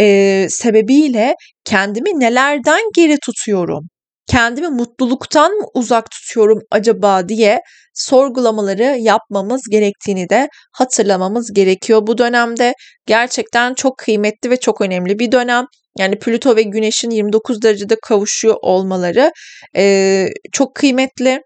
e, 0.00 0.46
sebebiyle 0.50 1.34
kendimi 1.64 2.20
nelerden 2.20 2.80
geri 2.94 3.18
tutuyorum? 3.18 3.88
Kendimi 4.26 4.68
mutluluktan 4.68 5.52
mı 5.52 5.66
uzak 5.74 6.10
tutuyorum 6.10 6.58
acaba 6.70 7.28
diye 7.28 7.60
sorgulamaları 7.94 8.96
yapmamız 8.98 9.60
gerektiğini 9.70 10.28
de 10.28 10.48
hatırlamamız 10.72 11.52
gerekiyor 11.52 12.06
bu 12.06 12.18
dönemde. 12.18 12.72
Gerçekten 13.06 13.74
çok 13.74 13.98
kıymetli 13.98 14.50
ve 14.50 14.56
çok 14.56 14.80
önemli 14.80 15.18
bir 15.18 15.32
dönem. 15.32 15.64
Yani 15.98 16.18
Plüto 16.18 16.56
ve 16.56 16.62
Güneş'in 16.62 17.10
29 17.10 17.62
derecede 17.62 17.96
kavuşuyor 18.02 18.56
olmaları 18.62 19.32
e, 19.76 20.26
çok 20.52 20.74
kıymetli. 20.74 21.40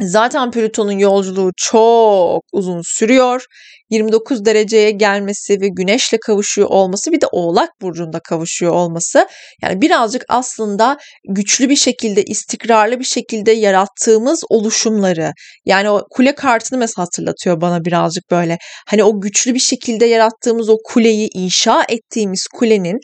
Zaten 0.00 0.50
Plüton'un 0.50 0.98
yolculuğu 0.98 1.50
çok 1.56 2.42
uzun 2.52 2.82
sürüyor. 2.84 3.46
29 3.90 4.44
dereceye 4.44 4.90
gelmesi 4.90 5.60
ve 5.60 5.68
güneşle 5.68 6.18
kavuşuyor 6.26 6.68
olması 6.68 7.12
bir 7.12 7.20
de 7.20 7.26
Oğlak 7.32 7.70
burcunda 7.82 8.20
kavuşuyor 8.20 8.72
olması 8.72 9.28
yani 9.62 9.80
birazcık 9.80 10.24
aslında 10.28 10.98
güçlü 11.28 11.68
bir 11.68 11.76
şekilde 11.76 12.22
istikrarlı 12.22 13.00
bir 13.00 13.04
şekilde 13.04 13.52
yarattığımız 13.52 14.44
oluşumları 14.48 15.32
yani 15.64 15.90
o 15.90 16.02
kule 16.10 16.34
kartını 16.34 16.78
mesela 16.78 17.04
hatırlatıyor 17.04 17.60
bana 17.60 17.84
birazcık 17.84 18.30
böyle 18.30 18.58
hani 18.88 19.04
o 19.04 19.20
güçlü 19.20 19.54
bir 19.54 19.60
şekilde 19.60 20.06
yarattığımız 20.06 20.68
o 20.68 20.76
kuleyi 20.84 21.28
inşa 21.34 21.84
ettiğimiz 21.88 22.46
kulenin 22.54 22.98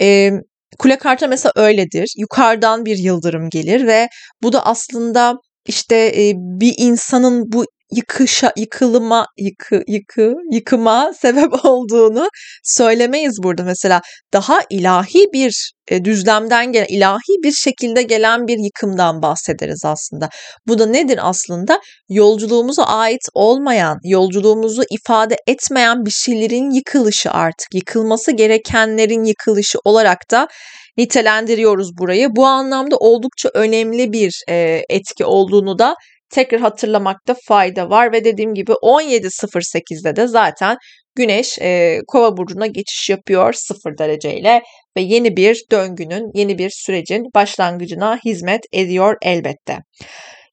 e, 0.00 0.30
kule 0.78 0.98
kartı 0.98 1.28
mesela 1.28 1.52
öyledir 1.56 2.12
yukarıdan 2.16 2.84
bir 2.84 2.96
yıldırım 2.96 3.50
gelir 3.50 3.86
ve 3.86 4.08
bu 4.42 4.52
da 4.52 4.66
aslında 4.66 5.34
işte 5.66 5.96
e, 5.96 6.32
bir 6.36 6.74
insanın 6.78 7.44
bu 7.52 7.64
yıkışa, 7.92 8.52
yıkılıma, 8.56 9.26
yıkı, 9.38 9.82
yıkı, 9.88 10.34
yıkıma 10.52 11.12
sebep 11.20 11.64
olduğunu 11.64 12.28
söylemeyiz 12.64 13.38
burada. 13.42 13.64
Mesela 13.64 14.00
daha 14.32 14.60
ilahi 14.70 15.26
bir 15.32 15.72
e, 15.88 16.04
düzlemden 16.04 16.72
gelen, 16.72 16.86
ilahi 16.88 17.42
bir 17.44 17.52
şekilde 17.52 18.02
gelen 18.02 18.46
bir 18.48 18.58
yıkımdan 18.58 19.22
bahsederiz 19.22 19.82
aslında. 19.84 20.28
Bu 20.66 20.78
da 20.78 20.86
nedir 20.86 21.18
aslında? 21.22 21.80
Yolculuğumuza 22.08 22.84
ait 22.84 23.22
olmayan, 23.34 23.98
yolculuğumuzu 24.04 24.82
ifade 24.90 25.36
etmeyen 25.46 26.06
bir 26.06 26.10
şeylerin 26.10 26.70
yıkılışı 26.70 27.30
artık. 27.30 27.74
Yıkılması 27.74 28.32
gerekenlerin 28.32 29.24
yıkılışı 29.24 29.78
olarak 29.84 30.30
da 30.30 30.48
nitelendiriyoruz 30.96 31.98
burayı. 31.98 32.28
Bu 32.36 32.46
anlamda 32.46 32.96
oldukça 32.96 33.50
önemli 33.54 34.12
bir 34.12 34.42
e, 34.48 34.82
etki 34.90 35.24
olduğunu 35.24 35.78
da 35.78 35.94
tekrar 36.30 36.60
hatırlamakta 36.60 37.36
fayda 37.48 37.90
var 37.90 38.12
ve 38.12 38.24
dediğim 38.24 38.54
gibi 38.54 38.72
17.08'de 38.72 40.16
de 40.16 40.26
zaten 40.26 40.76
Güneş 41.14 41.58
e, 41.60 41.98
Kova 42.06 42.36
burcuna 42.36 42.66
geçiş 42.66 43.10
yapıyor 43.10 43.52
0 43.52 43.98
dereceyle 43.98 44.62
ve 44.96 45.00
yeni 45.00 45.36
bir 45.36 45.62
döngünün, 45.70 46.30
yeni 46.34 46.58
bir 46.58 46.70
sürecin 46.74 47.24
başlangıcına 47.34 48.18
hizmet 48.24 48.60
ediyor 48.72 49.16
elbette. 49.22 49.78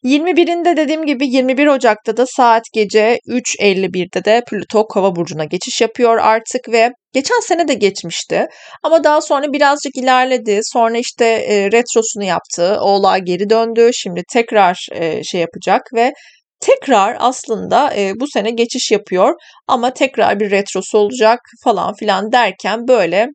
21'inde 0.04 0.78
dediğim 0.78 1.06
gibi 1.06 1.28
21 1.28 1.68
Ocak'ta 1.68 2.18
da 2.18 2.26
saat 2.26 2.64
gece 2.74 3.20
3.51'de 3.28 4.26
de 4.26 4.44
Plüto 4.50 4.88
Kova 4.88 5.16
burcuna 5.16 5.44
geçiş 5.46 5.82
yapıyor 5.82 6.18
artık 6.18 6.70
ve 6.70 6.92
geçen 7.14 7.40
sene 7.40 7.68
de 7.68 7.74
geçmişti 7.74 8.46
ama 8.84 9.04
daha 9.04 9.22
sonra 9.22 9.54
birazcık 9.54 9.98
ilerledi. 9.98 10.60
Sonra 10.64 10.98
işte 10.98 11.26
e, 11.26 11.72
retrosunu 11.72 12.24
yaptı. 12.24 12.78
Oğlağa 12.82 13.18
geri 13.18 13.50
döndü. 13.50 13.90
Şimdi 13.94 14.24
tekrar 14.34 14.88
e, 14.92 15.24
şey 15.24 15.42
yapacak 15.42 15.82
ve 15.96 16.14
tekrar 16.60 17.18
aslında 17.20 17.94
e, 17.96 18.14
bu 18.20 18.26
sene 18.34 18.52
geçiş 18.52 18.92
yapıyor 18.92 19.34
ama 19.68 19.94
tekrar 19.94 20.40
bir 20.40 20.52
retrosu 20.52 20.98
olacak 20.98 21.40
falan 21.64 21.94
filan 21.94 22.32
derken 22.32 22.88
böyle 22.88 23.28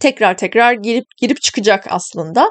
tekrar 0.00 0.36
tekrar 0.36 0.72
girip 0.72 1.04
girip 1.20 1.42
çıkacak 1.42 1.86
aslında. 1.90 2.48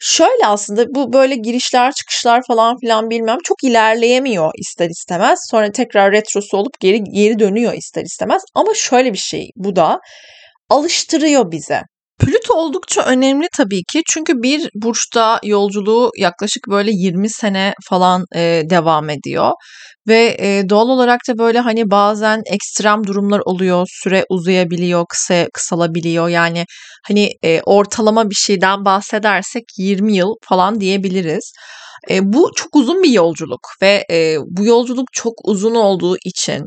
Şöyle 0.00 0.46
aslında 0.46 0.84
bu 0.94 1.12
böyle 1.12 1.34
girişler 1.34 1.92
çıkışlar 1.92 2.42
falan 2.46 2.76
filan 2.80 3.10
bilmem 3.10 3.38
çok 3.44 3.64
ilerleyemiyor 3.64 4.50
ister 4.58 4.90
istemez. 4.90 5.38
Sonra 5.50 5.72
tekrar 5.72 6.12
retrosu 6.12 6.56
olup 6.56 6.80
geri 6.80 7.04
geri 7.04 7.38
dönüyor 7.38 7.72
ister 7.72 8.02
istemez. 8.02 8.42
Ama 8.54 8.74
şöyle 8.74 9.12
bir 9.12 9.18
şey 9.18 9.50
bu 9.56 9.76
da 9.76 10.00
alıştırıyor 10.70 11.50
bize. 11.50 11.82
Plüto 12.18 12.54
oldukça 12.54 13.02
önemli 13.02 13.46
tabii 13.56 13.82
ki 13.92 14.02
çünkü 14.12 14.32
bir 14.42 14.68
burçta 14.74 15.40
yolculuğu 15.44 16.10
yaklaşık 16.18 16.68
böyle 16.68 16.90
20 16.92 17.30
sene 17.30 17.74
falan 17.88 18.24
e, 18.36 18.62
devam 18.70 19.10
ediyor 19.10 19.52
ve 20.08 20.36
e, 20.40 20.68
doğal 20.68 20.88
olarak 20.88 21.20
da 21.28 21.38
böyle 21.38 21.60
hani 21.60 21.90
bazen 21.90 22.42
ekstrem 22.52 23.06
durumlar 23.06 23.40
oluyor, 23.44 23.86
süre 23.90 24.24
uzayabiliyor, 24.30 25.04
kısa 25.08 25.46
kısalabiliyor. 25.54 26.28
Yani 26.28 26.64
hani 27.08 27.28
e, 27.44 27.60
ortalama 27.62 28.30
bir 28.30 28.34
şeyden 28.34 28.84
bahsedersek 28.84 29.64
20 29.78 30.16
yıl 30.16 30.34
falan 30.48 30.80
diyebiliriz. 30.80 31.52
E, 32.10 32.32
bu 32.32 32.50
çok 32.56 32.76
uzun 32.76 33.02
bir 33.02 33.10
yolculuk 33.10 33.60
ve 33.82 34.04
e, 34.10 34.36
bu 34.46 34.64
yolculuk 34.64 35.08
çok 35.12 35.34
uzun 35.44 35.74
olduğu 35.74 36.16
için 36.24 36.64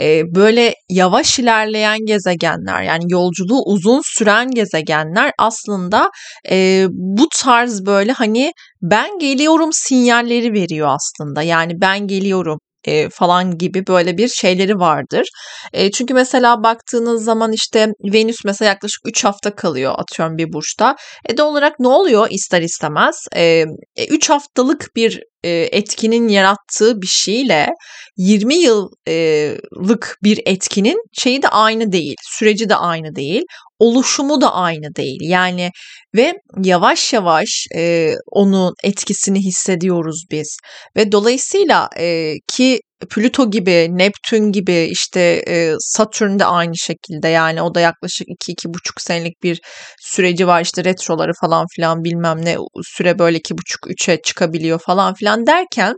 e, 0.00 0.22
böyle 0.34 0.74
yavaş 0.88 1.38
ilerleyen 1.38 1.98
gezegenler 2.06 2.82
yani 2.82 3.04
yolculuğu 3.08 3.62
uzun 3.66 4.00
süren 4.04 4.50
gezegenler 4.50 5.32
aslında 5.38 6.10
e, 6.50 6.86
bu 6.90 7.28
tarz 7.40 7.86
böyle 7.86 8.12
hani 8.12 8.52
ben 8.82 9.18
geliyorum 9.18 9.70
sinyalleri 9.72 10.52
veriyor 10.52 10.88
aslında. 10.88 11.42
Yani 11.42 11.72
ben 11.80 12.06
geliyorum 12.06 12.58
e, 12.86 13.08
falan 13.08 13.58
gibi 13.58 13.86
böyle 13.86 14.18
bir 14.18 14.28
şeyleri 14.28 14.78
vardır. 14.78 15.28
E, 15.72 15.90
çünkü 15.90 16.14
mesela 16.14 16.62
baktığınız 16.62 17.24
zaman 17.24 17.52
işte 17.52 17.88
Venüs 18.12 18.44
mesela 18.44 18.68
yaklaşık 18.68 19.00
3 19.08 19.24
hafta 19.24 19.54
kalıyor 19.54 19.94
atıyorum 19.98 20.38
bir 20.38 20.52
burçta. 20.52 20.96
E 21.28 21.36
de 21.36 21.42
olarak 21.42 21.80
ne 21.80 21.88
oluyor 21.88 22.26
ister 22.30 22.62
istemez? 22.62 23.16
3 23.32 23.36
e, 23.36 23.66
e, 23.96 24.18
haftalık 24.28 24.96
bir 24.96 25.20
e, 25.42 25.50
etkinin 25.50 26.28
yarattığı 26.28 27.02
bir 27.02 27.06
şeyle 27.06 27.68
20 28.16 28.54
yıllık 28.54 30.18
bir 30.22 30.40
etkinin 30.46 31.02
şeyi 31.12 31.42
de 31.42 31.48
aynı 31.48 31.92
değil, 31.92 32.14
süreci 32.22 32.68
de 32.68 32.76
aynı 32.76 33.14
değil, 33.14 33.42
oluşumu 33.78 34.40
da 34.40 34.54
aynı 34.54 34.94
değil. 34.96 35.20
Yani 35.22 35.70
ve 36.16 36.32
yavaş 36.64 37.12
yavaş 37.12 37.66
e, 37.76 38.12
onun 38.26 38.74
etkisini 38.84 39.38
hissediyoruz 39.38 40.24
biz. 40.30 40.56
Ve 40.96 41.12
dolayısıyla 41.12 41.88
e, 41.98 42.34
ki 42.56 42.80
Plüto 43.10 43.50
gibi, 43.50 43.88
Neptün 43.90 44.52
gibi 44.52 44.88
işte 44.90 45.20
e, 45.48 45.74
Satürn 45.78 46.38
de 46.38 46.44
aynı 46.44 46.76
şekilde. 46.76 47.28
Yani 47.28 47.62
o 47.62 47.74
da 47.74 47.80
yaklaşık 47.80 48.26
2-2,5 48.28 49.02
senelik 49.02 49.42
bir 49.42 49.60
süreci 50.00 50.46
var. 50.46 50.62
İşte 50.62 50.84
retroları 50.84 51.32
falan 51.40 51.66
filan 51.76 52.04
bilmem 52.04 52.44
ne 52.44 52.56
süre 52.84 53.18
böyle 53.18 53.38
2,5-3'e 53.38 54.22
çıkabiliyor 54.22 54.80
falan 54.86 55.14
filan 55.14 55.46
derken 55.46 55.94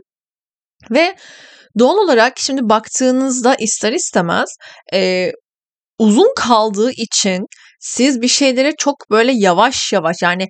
ve 0.91 1.15
doğal 1.79 1.97
olarak 1.97 2.39
şimdi 2.39 2.61
baktığınızda 2.63 3.55
ister 3.55 3.93
istemez 3.93 4.49
e, 4.93 5.31
uzun 5.99 6.33
kaldığı 6.35 6.91
için 6.91 7.45
siz 7.79 8.21
bir 8.21 8.27
şeylere 8.27 8.73
çok 8.77 8.95
böyle 9.11 9.31
yavaş 9.31 9.93
yavaş 9.93 10.15
yani 10.21 10.47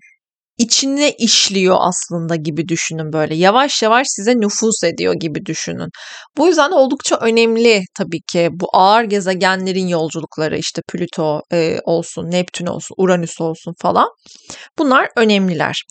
içine 0.59 1.11
işliyor 1.11 1.77
aslında 1.79 2.35
gibi 2.35 2.67
düşünün 2.67 3.13
böyle. 3.13 3.35
Yavaş 3.35 3.83
yavaş 3.83 4.07
size 4.09 4.33
nüfus 4.35 4.83
ediyor 4.83 5.13
gibi 5.13 5.45
düşünün. 5.45 5.89
Bu 6.37 6.47
yüzden 6.47 6.71
oldukça 6.71 7.15
önemli 7.15 7.81
tabii 7.97 8.21
ki 8.31 8.49
bu 8.51 8.67
ağır 8.73 9.03
gezegenlerin 9.03 9.87
yolculukları 9.87 10.57
işte 10.57 10.81
Plüto 10.91 11.41
e, 11.53 11.79
olsun, 11.83 12.31
Neptün 12.31 12.65
olsun, 12.65 12.95
Uranüs 12.97 13.41
olsun 13.41 13.73
falan. 13.81 14.07
Bunlar 14.79 15.09
önemliler. 15.15 15.83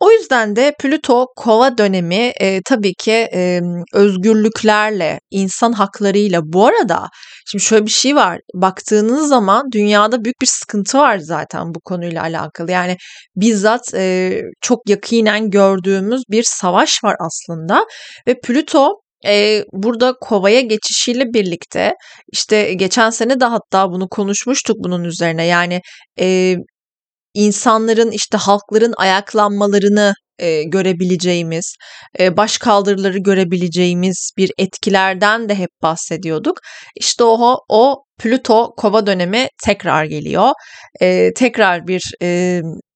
O 0.00 0.10
yüzden 0.10 0.56
de 0.56 0.74
Plüto 0.80 1.26
kova 1.36 1.78
dönemi 1.78 2.32
e, 2.40 2.60
tabii 2.64 2.94
ki 2.94 3.28
e, 3.34 3.60
özgürlüklerle, 3.94 5.20
insan 5.30 5.72
haklarıyla 5.72 6.40
bu 6.44 6.66
arada 6.66 7.08
şimdi 7.50 7.64
şöyle 7.64 7.86
bir 7.86 7.90
şey 7.90 8.16
var. 8.16 8.40
Baktığınız 8.54 9.28
zaman 9.28 9.66
dünyada 9.72 10.24
büyük 10.24 10.40
bir 10.42 10.46
sıkıntı 10.46 10.98
var 10.98 11.18
zaten 11.18 11.74
bu 11.74 11.80
konuyla 11.80 12.22
alakalı. 12.22 12.70
Yani 12.70 12.96
bizzat 13.36 13.94
e, 13.94 14.42
çok 14.60 14.88
yakinen 14.88 15.50
gördüğümüz 15.50 16.22
bir 16.30 16.42
savaş 16.42 17.04
var 17.04 17.16
aslında 17.20 17.86
ve 18.26 18.40
Plüto 18.40 18.90
e, 19.26 19.64
burada 19.72 20.14
kovaya 20.20 20.60
geçişiyle 20.60 21.24
birlikte 21.34 21.94
işte 22.32 22.74
geçen 22.74 23.10
sene 23.10 23.40
de 23.40 23.44
hatta 23.44 23.88
bunu 23.90 24.08
konuşmuştuk 24.08 24.76
bunun 24.80 25.04
üzerine 25.04 25.46
yani 25.46 25.80
e, 26.20 26.56
insanların 27.34 28.10
işte 28.10 28.36
halkların 28.38 28.94
ayaklanmalarını 28.96 30.14
e, 30.40 30.62
görebileceğimiz, 30.62 31.74
e, 32.20 32.36
baş 32.36 32.58
kaldırıları 32.58 33.18
görebileceğimiz 33.18 34.30
bir 34.36 34.50
etkilerden 34.58 35.48
de 35.48 35.54
hep 35.54 35.70
bahsediyorduk. 35.82 36.58
İşte 36.96 37.24
o 37.24 37.58
o 37.68 38.04
Plüto 38.18 38.74
kova 38.76 39.06
dönemi 39.06 39.48
tekrar 39.64 40.04
geliyor. 40.04 40.50
E, 41.00 41.32
tekrar 41.34 41.86
bir 41.86 42.02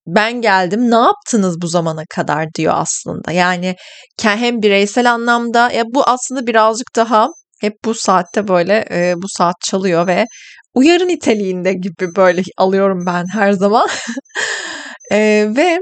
ben 0.06 0.40
geldim 0.40 0.90
ne 0.90 0.94
yaptınız 0.94 1.62
bu 1.62 1.66
zamana 1.68 2.02
kadar 2.10 2.54
diyor 2.54 2.74
aslında. 2.76 3.32
Yani 3.32 3.76
hem 4.22 4.62
bireysel 4.62 5.12
anlamda 5.12 5.70
ya 5.70 5.84
bu 5.86 6.04
aslında 6.04 6.46
birazcık 6.46 6.96
daha 6.96 7.28
hep 7.60 7.74
bu 7.84 7.94
saatte 7.94 8.48
böyle 8.48 8.86
bu 9.16 9.28
saat 9.28 9.54
çalıyor 9.60 10.06
ve 10.06 10.26
uyarı 10.74 11.08
niteliğinde 11.08 11.72
gibi 11.72 12.16
böyle 12.16 12.42
alıyorum 12.58 13.04
ben 13.06 13.24
her 13.32 13.52
zaman. 13.52 13.88
ve 15.56 15.78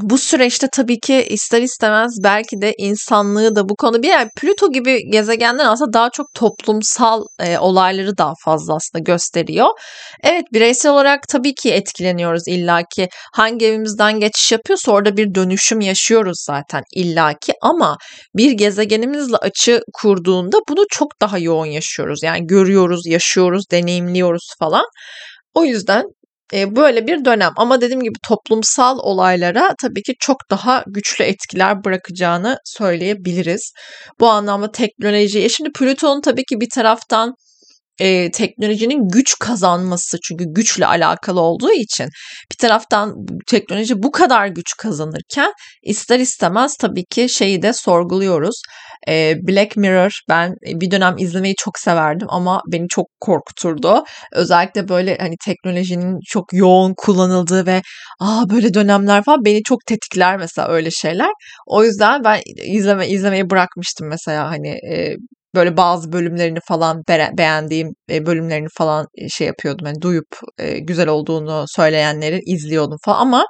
bu 0.00 0.18
süreçte 0.18 0.66
tabii 0.72 1.00
ki 1.00 1.26
ister 1.30 1.62
istemez 1.62 2.12
belki 2.24 2.60
de 2.60 2.74
insanlığı 2.78 3.56
da 3.56 3.68
bu 3.68 3.76
konu 3.76 4.02
bir 4.02 4.08
yani 4.08 4.28
Plüto 4.36 4.72
gibi 4.72 5.10
gezegenler 5.10 5.66
aslında 5.66 5.92
daha 5.92 6.10
çok 6.10 6.26
toplumsal 6.34 7.24
e, 7.40 7.58
olayları 7.58 8.18
daha 8.18 8.32
fazla 8.44 8.74
aslında 8.74 9.02
gösteriyor. 9.02 9.68
Evet 10.22 10.44
bireysel 10.52 10.92
olarak 10.92 11.28
tabii 11.28 11.54
ki 11.54 11.72
etkileniyoruz 11.72 12.42
illaki 12.48 13.08
hangi 13.32 13.66
evimizden 13.66 14.20
geçiş 14.20 14.52
yapıyorsa 14.52 14.92
orada 14.92 15.16
bir 15.16 15.34
dönüşüm 15.34 15.80
yaşıyoruz 15.80 16.44
zaten 16.46 16.82
illaki 16.94 17.52
ama 17.62 17.96
bir 18.36 18.52
gezegenimizle 18.52 19.36
açı 19.36 19.80
kurduğunda 19.92 20.58
bunu 20.68 20.84
çok 20.90 21.20
daha 21.20 21.38
yoğun 21.38 21.66
yaşıyoruz. 21.66 22.22
Yani 22.22 22.46
görüyoruz, 22.46 23.06
yaşıyoruz, 23.06 23.64
deneyimliyoruz 23.70 24.48
falan. 24.58 24.84
O 25.54 25.64
yüzden 25.64 26.04
böyle 26.54 27.06
bir 27.06 27.24
dönem 27.24 27.52
ama 27.56 27.80
dediğim 27.80 28.02
gibi 28.02 28.18
toplumsal 28.28 28.98
olaylara 28.98 29.74
tabii 29.82 30.02
ki 30.02 30.14
çok 30.20 30.36
daha 30.50 30.84
güçlü 30.86 31.24
etkiler 31.24 31.84
bırakacağını 31.84 32.58
söyleyebiliriz. 32.64 33.72
Bu 34.20 34.28
anlamda 34.28 34.72
teknoloji, 34.72 35.44
e 35.44 35.48
şimdi 35.48 35.70
Plüton'un 35.72 36.20
tabii 36.20 36.44
ki 36.44 36.60
bir 36.60 36.68
taraftan 36.74 37.34
e, 38.00 38.30
teknolojinin 38.30 39.08
güç 39.08 39.38
kazanması 39.40 40.18
çünkü 40.24 40.44
güçle 40.48 40.86
alakalı 40.86 41.40
olduğu 41.40 41.72
için 41.72 42.08
bir 42.52 42.56
taraftan 42.56 43.14
teknoloji 43.46 44.02
bu 44.02 44.10
kadar 44.10 44.46
güç 44.46 44.76
kazanırken 44.78 45.52
ister 45.82 46.18
istemez 46.18 46.76
tabii 46.76 47.04
ki 47.04 47.28
şeyi 47.28 47.62
de 47.62 47.72
sorguluyoruz. 47.72 48.62
E, 49.08 49.34
Black 49.48 49.76
Mirror 49.76 50.10
ben 50.28 50.54
bir 50.62 50.90
dönem 50.90 51.18
izlemeyi 51.18 51.54
çok 51.58 51.78
severdim 51.78 52.26
ama 52.30 52.60
beni 52.72 52.88
çok 52.88 53.06
korkuturdu. 53.20 54.04
Özellikle 54.32 54.88
böyle 54.88 55.18
hani 55.20 55.34
teknolojinin 55.44 56.18
çok 56.26 56.44
yoğun 56.52 56.94
kullanıldığı 56.96 57.66
ve 57.66 57.82
aa 58.20 58.50
böyle 58.50 58.74
dönemler 58.74 59.24
falan 59.24 59.44
beni 59.44 59.62
çok 59.62 59.78
tetikler 59.86 60.36
mesela 60.36 60.68
öyle 60.68 60.90
şeyler. 60.90 61.30
O 61.66 61.84
yüzden 61.84 62.24
ben 62.24 62.40
izleme 62.64 63.08
izlemeyi 63.08 63.50
bırakmıştım 63.50 64.08
mesela 64.08 64.50
hani 64.50 64.68
e, 64.68 65.16
böyle 65.54 65.76
bazı 65.76 66.12
bölümlerini 66.12 66.58
falan 66.68 67.02
beğendiğim 67.38 67.88
e, 68.10 68.26
bölümlerini 68.26 68.68
falan 68.78 69.06
e, 69.14 69.28
şey 69.28 69.46
yapıyordum. 69.46 69.86
Yani 69.86 70.00
duyup 70.02 70.26
e, 70.58 70.78
güzel 70.78 71.08
olduğunu 71.08 71.64
söyleyenleri 71.68 72.40
izliyordum 72.46 72.98
falan 73.04 73.20
ama 73.20 73.46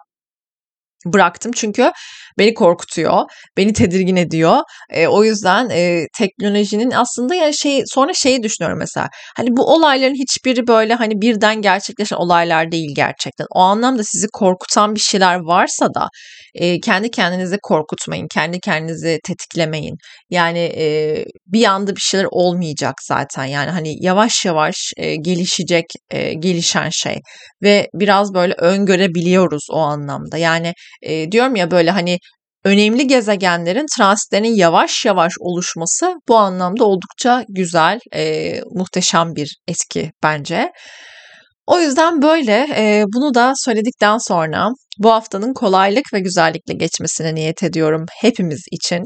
bıraktım 1.06 1.52
çünkü 1.52 1.92
beni 2.38 2.54
korkutuyor, 2.54 3.22
beni 3.56 3.72
tedirgin 3.72 4.16
ediyor. 4.16 4.58
E, 4.90 5.06
o 5.06 5.24
yüzden 5.24 5.70
e, 5.70 6.06
teknolojinin 6.18 6.90
aslında 6.90 7.34
ya 7.34 7.52
şey 7.52 7.82
sonra 7.86 8.12
şeyi 8.14 8.42
düşünüyorum 8.42 8.78
mesela. 8.78 9.08
Hani 9.36 9.48
bu 9.50 9.74
olayların 9.74 10.14
hiçbiri 10.14 10.66
böyle 10.66 10.94
hani 10.94 11.20
birden 11.20 11.62
gerçekleşen 11.62 12.16
olaylar 12.16 12.72
değil 12.72 12.88
gerçekten. 12.96 13.46
O 13.50 13.60
anlamda 13.60 14.02
sizi 14.04 14.26
korkutan 14.32 14.94
bir 14.94 15.00
şeyler 15.00 15.36
varsa 15.36 15.86
da 15.94 16.08
e, 16.54 16.80
kendi 16.80 17.10
kendinizi 17.10 17.58
korkutmayın, 17.62 18.26
kendi 18.34 18.60
kendinizi 18.60 19.18
tetiklemeyin. 19.24 19.96
Yani 20.30 20.58
e, 20.58 21.16
bir 21.46 21.64
anda 21.64 21.96
bir 21.96 22.00
şeyler 22.00 22.26
olmayacak 22.30 22.94
zaten. 23.02 23.44
Yani 23.44 23.70
hani 23.70 23.94
yavaş 24.00 24.44
yavaş 24.44 24.76
e, 24.96 25.16
gelişecek, 25.16 25.84
e, 26.10 26.34
gelişen 26.34 26.88
şey 26.92 27.16
ve 27.62 27.88
biraz 27.94 28.34
böyle 28.34 28.54
öngörebiliyoruz 28.54 29.66
o 29.70 29.78
anlamda. 29.78 30.38
Yani 30.38 30.72
e, 31.02 31.32
diyorum 31.32 31.56
ya 31.56 31.70
böyle 31.70 31.90
hani 31.90 32.18
önemli 32.64 33.06
gezegenlerin 33.06 33.86
transitlerinin 33.96 34.54
yavaş 34.54 35.04
yavaş 35.04 35.32
oluşması 35.40 36.14
bu 36.28 36.36
anlamda 36.36 36.84
oldukça 36.84 37.44
güzel, 37.48 37.98
e, 38.14 38.52
muhteşem 38.74 39.34
bir 39.36 39.56
etki 39.68 40.12
bence. 40.22 40.72
O 41.66 41.80
yüzden 41.80 42.22
böyle 42.22 42.68
e, 42.76 43.04
bunu 43.14 43.34
da 43.34 43.52
söyledikten 43.56 44.18
sonra 44.18 44.68
bu 44.98 45.12
haftanın 45.12 45.54
kolaylık 45.54 46.04
ve 46.14 46.20
güzellikle 46.20 46.74
geçmesine 46.74 47.34
niyet 47.34 47.62
ediyorum 47.62 48.06
hepimiz 48.20 48.60
için. 48.70 49.02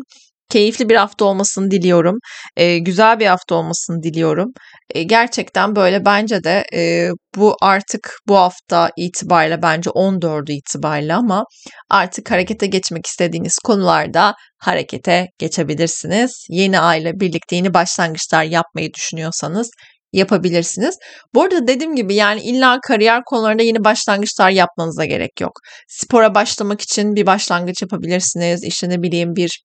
Keyifli 0.50 0.88
bir 0.88 0.96
hafta 0.96 1.24
olmasını 1.24 1.70
diliyorum. 1.70 2.18
E, 2.56 2.78
güzel 2.78 3.20
bir 3.20 3.26
hafta 3.26 3.54
olmasını 3.54 4.02
diliyorum. 4.02 4.52
E, 4.94 5.02
gerçekten 5.02 5.76
böyle 5.76 6.04
bence 6.04 6.44
de 6.44 6.64
e, 6.74 7.10
bu 7.36 7.56
artık 7.62 8.12
bu 8.28 8.36
hafta 8.36 8.90
itibariyle 8.96 9.62
bence 9.62 9.90
14'ü 9.90 10.52
itibariyle 10.52 11.14
ama 11.14 11.44
artık 11.90 12.30
harekete 12.30 12.66
geçmek 12.66 13.06
istediğiniz 13.06 13.56
konularda 13.64 14.34
harekete 14.58 15.26
geçebilirsiniz. 15.38 16.46
Yeni 16.50 16.80
aile 16.80 17.20
birlikte 17.20 17.56
yeni 17.56 17.74
başlangıçlar 17.74 18.44
yapmayı 18.44 18.94
düşünüyorsanız 18.94 19.70
yapabilirsiniz. 20.12 20.96
Bu 21.34 21.42
arada 21.42 21.66
dediğim 21.66 21.96
gibi 21.96 22.14
yani 22.14 22.40
illa 22.40 22.78
kariyer 22.86 23.22
konularında 23.26 23.62
yeni 23.62 23.84
başlangıçlar 23.84 24.50
yapmanıza 24.50 25.04
gerek 25.04 25.40
yok. 25.40 25.52
Spora 25.88 26.34
başlamak 26.34 26.80
için 26.80 27.14
bir 27.14 27.26
başlangıç 27.26 27.82
yapabilirsiniz. 27.82 28.64
İşte 28.64 28.88
ne 28.88 29.02
bileyim 29.02 29.36
bir 29.36 29.62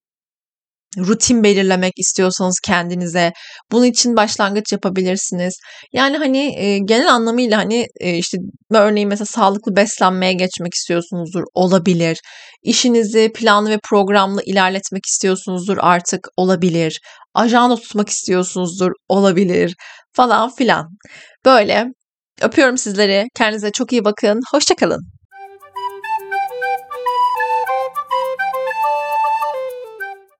rutin 0.97 1.43
belirlemek 1.43 1.93
istiyorsanız 1.97 2.59
kendinize 2.65 3.31
bunun 3.71 3.85
için 3.85 4.15
başlangıç 4.15 4.71
yapabilirsiniz. 4.71 5.53
Yani 5.93 6.17
hani 6.17 6.59
e, 6.59 6.79
genel 6.79 7.13
anlamıyla 7.13 7.57
hani 7.57 7.87
e, 7.99 8.17
işte 8.17 8.37
örneğin 8.71 9.09
mesela 9.09 9.25
sağlıklı 9.25 9.75
beslenmeye 9.75 10.33
geçmek 10.33 10.73
istiyorsunuzdur 10.73 11.43
olabilir. 11.53 12.19
İşinizi 12.63 13.31
planlı 13.35 13.69
ve 13.69 13.77
programlı 13.89 14.41
ilerletmek 14.45 15.05
istiyorsunuzdur 15.05 15.77
artık 15.81 16.27
olabilir. 16.37 16.99
Ajanda 17.33 17.75
tutmak 17.75 18.09
istiyorsunuzdur 18.09 18.91
olabilir 19.09 19.75
falan 20.13 20.55
filan. 20.55 20.85
Böyle 21.45 21.85
öpüyorum 22.41 22.77
sizleri. 22.77 23.27
Kendinize 23.35 23.71
çok 23.71 23.91
iyi 23.91 24.05
bakın. 24.05 24.39
Hoşçakalın. 24.51 25.22